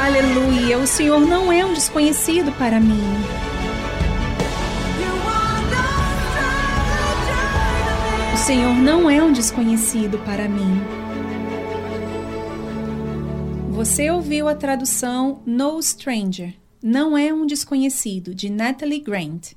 Aleluia, 0.00 0.78
o 0.78 0.86
Senhor 0.86 1.18
não 1.18 1.50
é 1.50 1.64
um 1.64 1.72
desconhecido 1.74 2.52
para 2.52 2.78
mim. 2.78 3.02
O 8.32 8.36
Senhor 8.36 8.76
não 8.76 9.10
é 9.10 9.20
um 9.20 9.32
desconhecido 9.32 10.18
para 10.18 10.48
mim. 10.48 10.80
Você 13.70 14.08
ouviu 14.08 14.46
a 14.46 14.54
tradução 14.54 15.42
No 15.44 15.82
Stranger 15.82 16.54
Não 16.82 17.16
é 17.16 17.32
um 17.32 17.46
Desconhecido, 17.46 18.34
de 18.34 18.50
Natalie 18.50 19.00
Grant. 19.00 19.52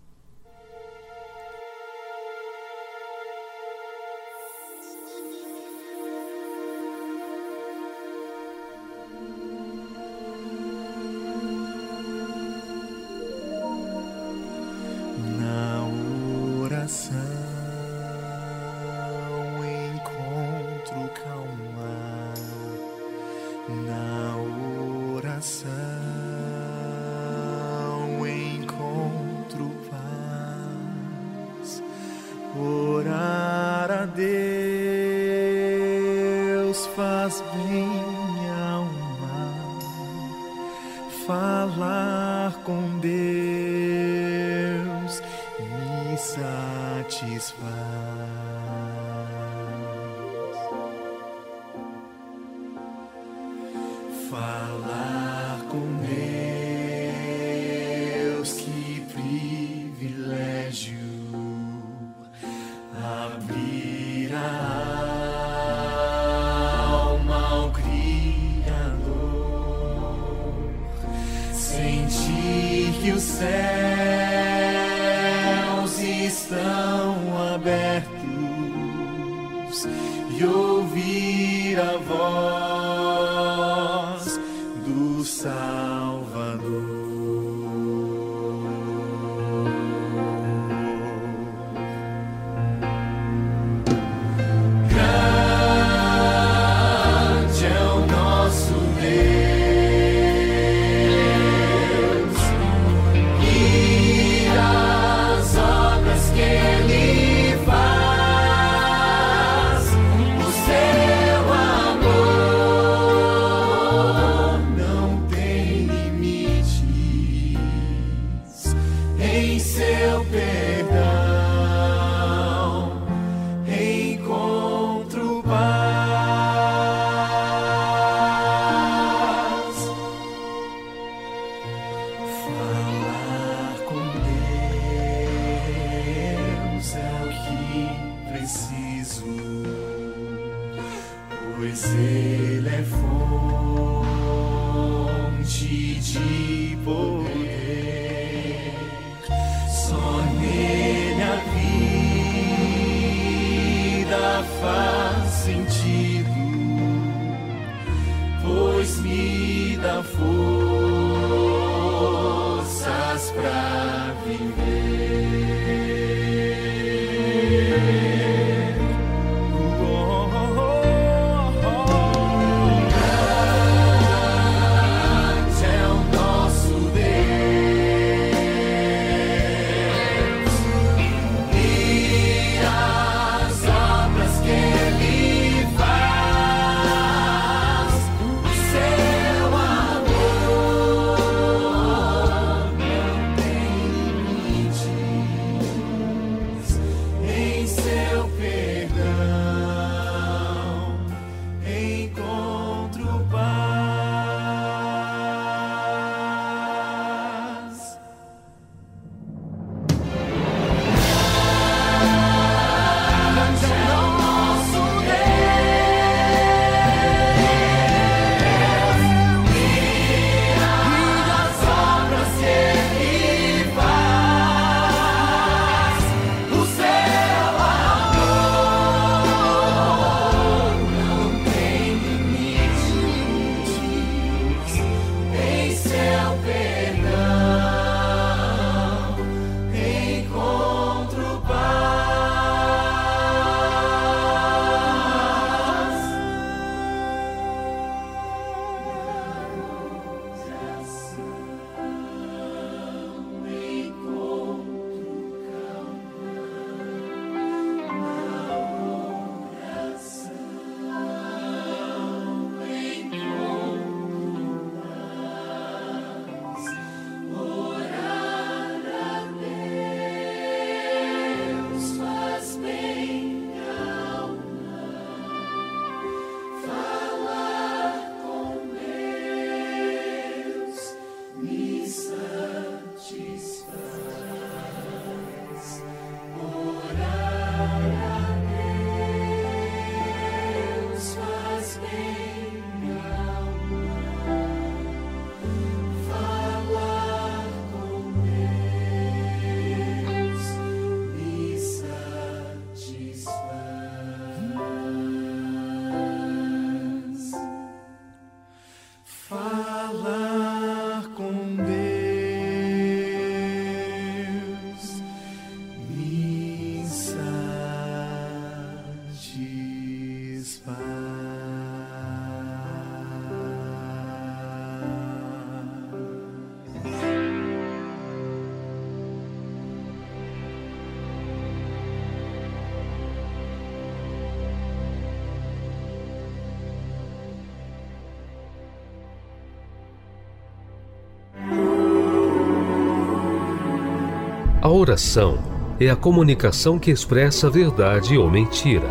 A 344.70 344.72
oração 344.72 345.40
é 345.80 345.90
a 345.90 345.96
comunicação 345.96 346.78
que 346.78 346.92
expressa 346.92 347.50
verdade 347.50 348.16
ou 348.16 348.30
mentira. 348.30 348.88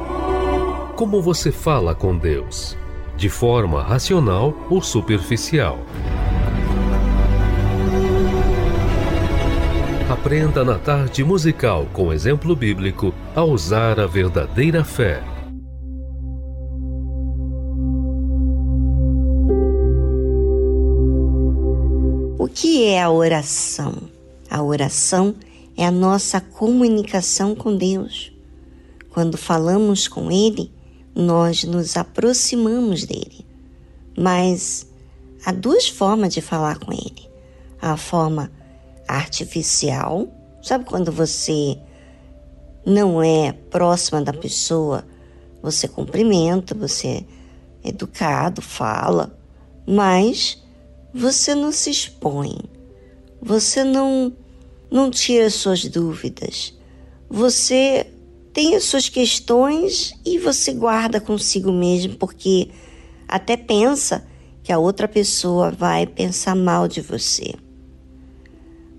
Como 0.97 1.23
você 1.23 1.53
fala 1.53 1.95
com 1.95 2.19
Deus? 2.19 2.77
De 3.17 3.29
forma 3.29 3.81
racional 3.81 4.53
ou 4.69 4.83
superficial? 4.83 5.79
Aprenda 10.11 10.65
na 10.65 10.81
tarde 10.81 11.23
musical 11.23 11.87
com 11.93 12.13
exemplo 12.13 12.57
bíblico 12.57 13.15
a 13.37 13.45
usar 13.45 14.01
a 14.01 14.07
verdadeira 14.09 14.83
fé. 14.83 15.23
O 22.37 22.49
que 22.53 22.87
é 22.87 23.01
a 23.01 23.09
oração? 23.13 23.95
A 24.51 24.61
oração 24.61 25.37
é 25.79 25.87
a 25.87 25.93
nossa 25.93 26.41
comunicação 26.41 27.55
com 27.55 27.77
Deus. 27.77 28.33
Quando 29.11 29.39
falamos 29.39 30.09
com 30.09 30.29
Ele, 30.29 30.73
nós 31.15 31.63
nos 31.63 31.97
aproximamos 31.97 33.05
dele. 33.05 33.47
Mas 34.19 34.89
há 35.47 35.53
duas 35.53 35.89
formas 35.89 36.35
de 36.35 36.41
falar 36.41 36.81
com 36.81 36.93
Ele: 36.93 37.31
a 37.81 37.97
forma 37.97 38.51
artificial. 39.07 40.27
Sabe 40.61 40.85
quando 40.85 41.13
você 41.13 41.79
não 42.85 43.23
é 43.23 43.53
próxima 43.53 44.21
da 44.21 44.33
pessoa, 44.33 45.05
você 45.63 45.87
cumprimenta, 45.87 46.75
você 46.75 47.25
é 47.85 47.89
educado, 47.91 48.61
fala, 48.61 49.39
mas 49.87 50.61
você 51.15 51.55
não 51.55 51.71
se 51.71 51.91
expõe. 51.91 52.59
Você 53.41 53.85
não 53.85 54.33
não 54.91 55.11
tira 55.11 55.51
suas 55.51 55.85
dúvidas. 55.85 56.75
Você 57.29 58.07
tem 58.53 58.75
as 58.75 58.85
suas 58.85 59.09
questões 59.09 60.15
e 60.25 60.39
você 60.39 60.73
guarda 60.73 61.21
consigo 61.21 61.71
mesmo 61.71 62.17
porque 62.17 62.71
até 63.27 63.57
pensa 63.57 64.27
que 64.63 64.73
a 64.73 64.79
outra 64.79 65.07
pessoa 65.07 65.71
vai 65.71 66.07
pensar 66.07 66.55
mal 66.55 66.89
de 66.89 67.01
você. 67.01 67.55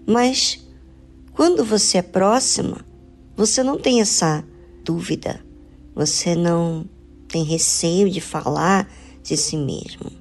Mas 0.06 0.66
quando 1.34 1.64
você 1.64 2.00
é 2.00 2.02
próxima, 2.02 2.86
você 3.36 3.64
não 3.64 3.78
tem 3.78 4.02
essa 4.02 4.44
dúvida, 4.84 5.40
você 5.96 6.36
não 6.36 6.86
tem 7.28 7.44
receio 7.44 8.10
de 8.10 8.20
falar 8.20 8.92
de 9.24 9.38
si 9.38 9.56
mesmo. 9.56 10.12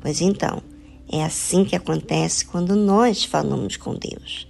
Pois 0.00 0.20
então, 0.20 0.62
é 1.10 1.24
assim 1.24 1.64
que 1.64 1.76
acontece 1.76 2.46
quando 2.46 2.76
nós 2.76 3.24
falamos 3.24 3.76
com 3.76 3.94
Deus. 3.94 4.47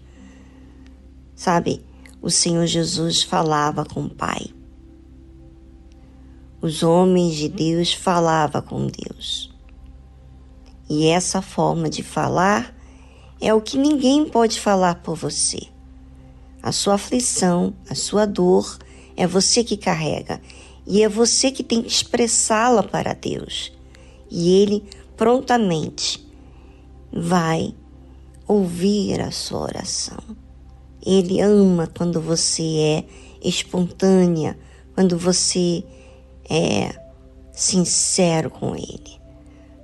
Sabe, 1.39 1.81
o 2.21 2.33
Senhor 2.33 2.67
Jesus 2.67 3.23
falava 3.23 3.85
com 3.85 4.07
o 4.07 4.11
Pai. 4.11 4.47
Os 6.61 6.83
homens 6.83 7.37
de 7.37 7.49
Deus 7.49 7.93
falavam 7.93 8.61
com 8.61 8.89
Deus. 8.89 9.49
E 10.91 11.07
essa 11.07 11.41
forma 11.41 11.89
de 11.89 12.03
falar 12.03 12.75
é 13.41 13.55
o 13.55 13.61
que 13.61 13.79
ninguém 13.79 14.29
pode 14.29 14.59
falar 14.59 14.97
por 14.97 15.15
você. 15.15 15.61
A 16.61 16.73
sua 16.73 16.95
aflição, 16.95 17.73
a 17.89 17.95
sua 17.95 18.27
dor, 18.27 18.77
é 19.17 19.25
você 19.25 19.63
que 19.63 19.77
carrega 19.77 20.41
e 20.85 21.05
é 21.05 21.09
você 21.09 21.53
que 21.53 21.63
tem 21.63 21.83
que 21.83 21.89
expressá-la 21.89 22.83
para 22.83 23.15
Deus. 23.15 23.73
E 24.29 24.61
Ele 24.61 24.83
prontamente 25.17 26.29
vai 27.13 27.77
ouvir 28.45 29.21
a 29.21 29.31
sua 29.31 29.61
oração. 29.61 30.48
Ele 31.11 31.41
ama 31.41 31.87
quando 31.87 32.21
você 32.21 32.63
é 32.63 33.05
espontânea, 33.43 34.59
quando 34.95 35.17
você 35.17 35.83
é 36.51 36.95
sincero 37.53 38.51
com 38.51 38.75
Ele. 38.77 39.19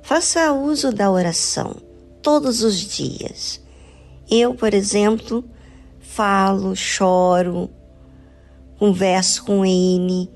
Faça 0.03 0.53
uso 0.53 0.93
da 0.93 1.11
oração 1.11 1.77
todos 2.21 2.63
os 2.63 2.79
dias. 2.79 3.59
Eu, 4.31 4.55
por 4.55 4.75
exemplo, 4.75 5.45
falo, 5.99 6.77
choro, 6.77 7.71
converso 8.79 9.45
com 9.45 9.65
ele 9.65 10.31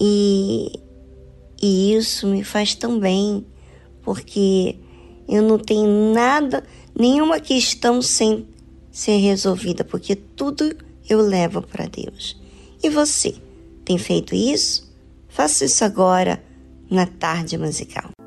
e, 0.00 0.72
e 1.60 1.94
isso 1.94 2.26
me 2.26 2.44
faz 2.44 2.74
tão 2.74 3.00
bem, 3.00 3.44
porque 4.02 4.78
eu 5.28 5.42
não 5.42 5.58
tenho 5.58 6.12
nada, 6.14 6.62
nenhuma 6.96 7.40
questão 7.40 8.00
sem 8.00 8.46
ser 8.98 9.18
resolvida, 9.18 9.84
porque 9.84 10.16
tudo 10.16 10.76
eu 11.08 11.20
levo 11.20 11.62
para 11.62 11.86
Deus. 11.86 12.36
E 12.82 12.90
você, 12.90 13.32
tem 13.84 13.96
feito 13.96 14.34
isso? 14.34 14.92
Faça 15.28 15.64
isso 15.64 15.84
agora 15.84 16.42
na 16.90 17.06
tarde 17.06 17.56
musical. 17.56 18.17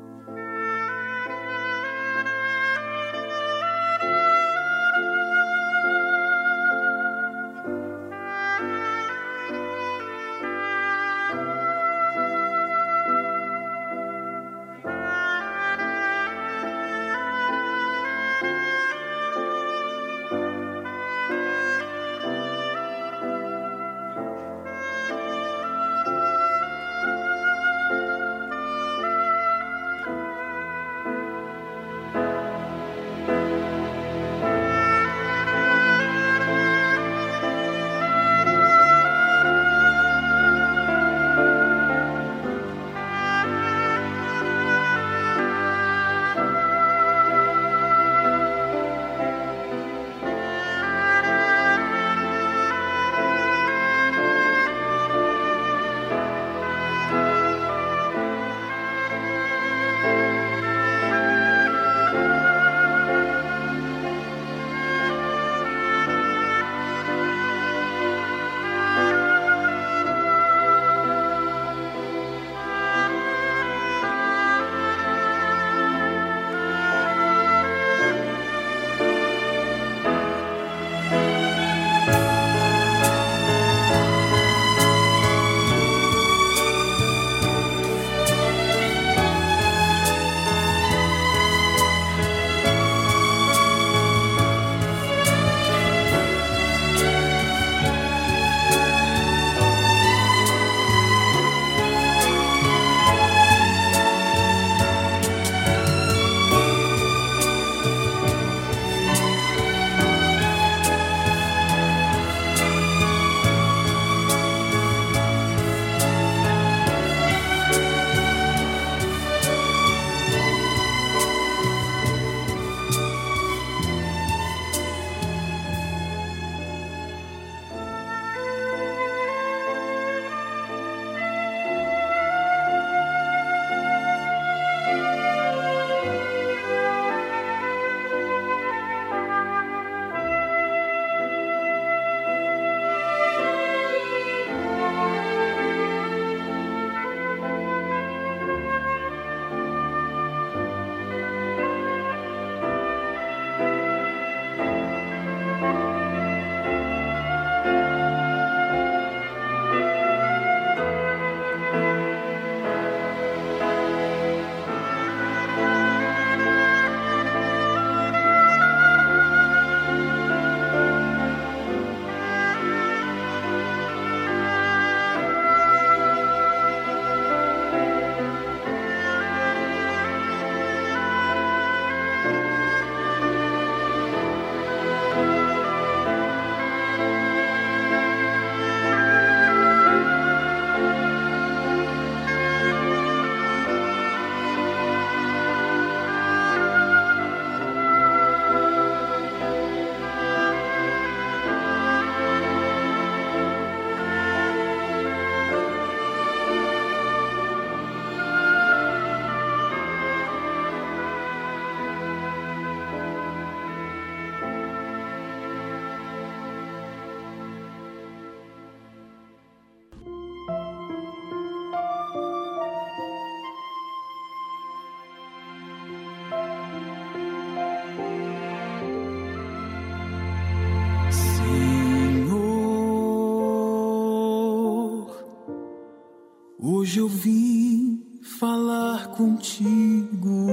Hoje 236.92 237.00
eu 237.00 237.08
vim 237.08 238.02
falar 238.38 239.12
contigo. 239.12 240.46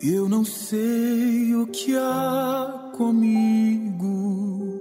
Eu 0.00 0.28
não 0.28 0.44
sei 0.44 1.54
o 1.54 1.64
que 1.68 1.94
há 1.96 2.90
comigo 2.96 4.80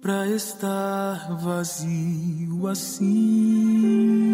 para 0.00 0.28
estar 0.28 1.36
vazio 1.36 2.68
assim. 2.68 4.33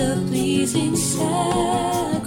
a 0.00 0.16
pleasing 0.28 0.96
sound. 0.96 2.19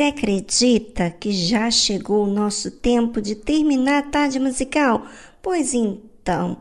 Você 0.00 0.04
acredita 0.04 1.10
que 1.10 1.30
já 1.30 1.70
chegou 1.70 2.24
o 2.24 2.32
nosso 2.32 2.70
tempo 2.70 3.20
de 3.20 3.34
terminar 3.34 3.98
a 3.98 4.02
tarde 4.02 4.40
musical? 4.40 5.04
Pois 5.42 5.74
então, 5.74 6.56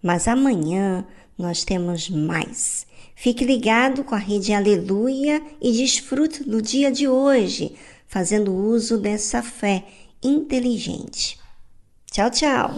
mas 0.00 0.28
amanhã 0.28 1.04
nós 1.36 1.64
temos 1.64 2.08
mais. 2.08 2.86
Fique 3.16 3.44
ligado 3.44 4.04
com 4.04 4.14
a 4.14 4.18
rede 4.18 4.52
Aleluia 4.52 5.42
e 5.60 5.72
desfrute 5.72 6.44
do 6.44 6.62
dia 6.62 6.92
de 6.92 7.08
hoje, 7.08 7.74
fazendo 8.06 8.54
uso 8.54 8.96
dessa 8.96 9.42
fé 9.42 9.82
inteligente. 10.22 11.36
Tchau, 12.12 12.30
tchau! 12.30 12.70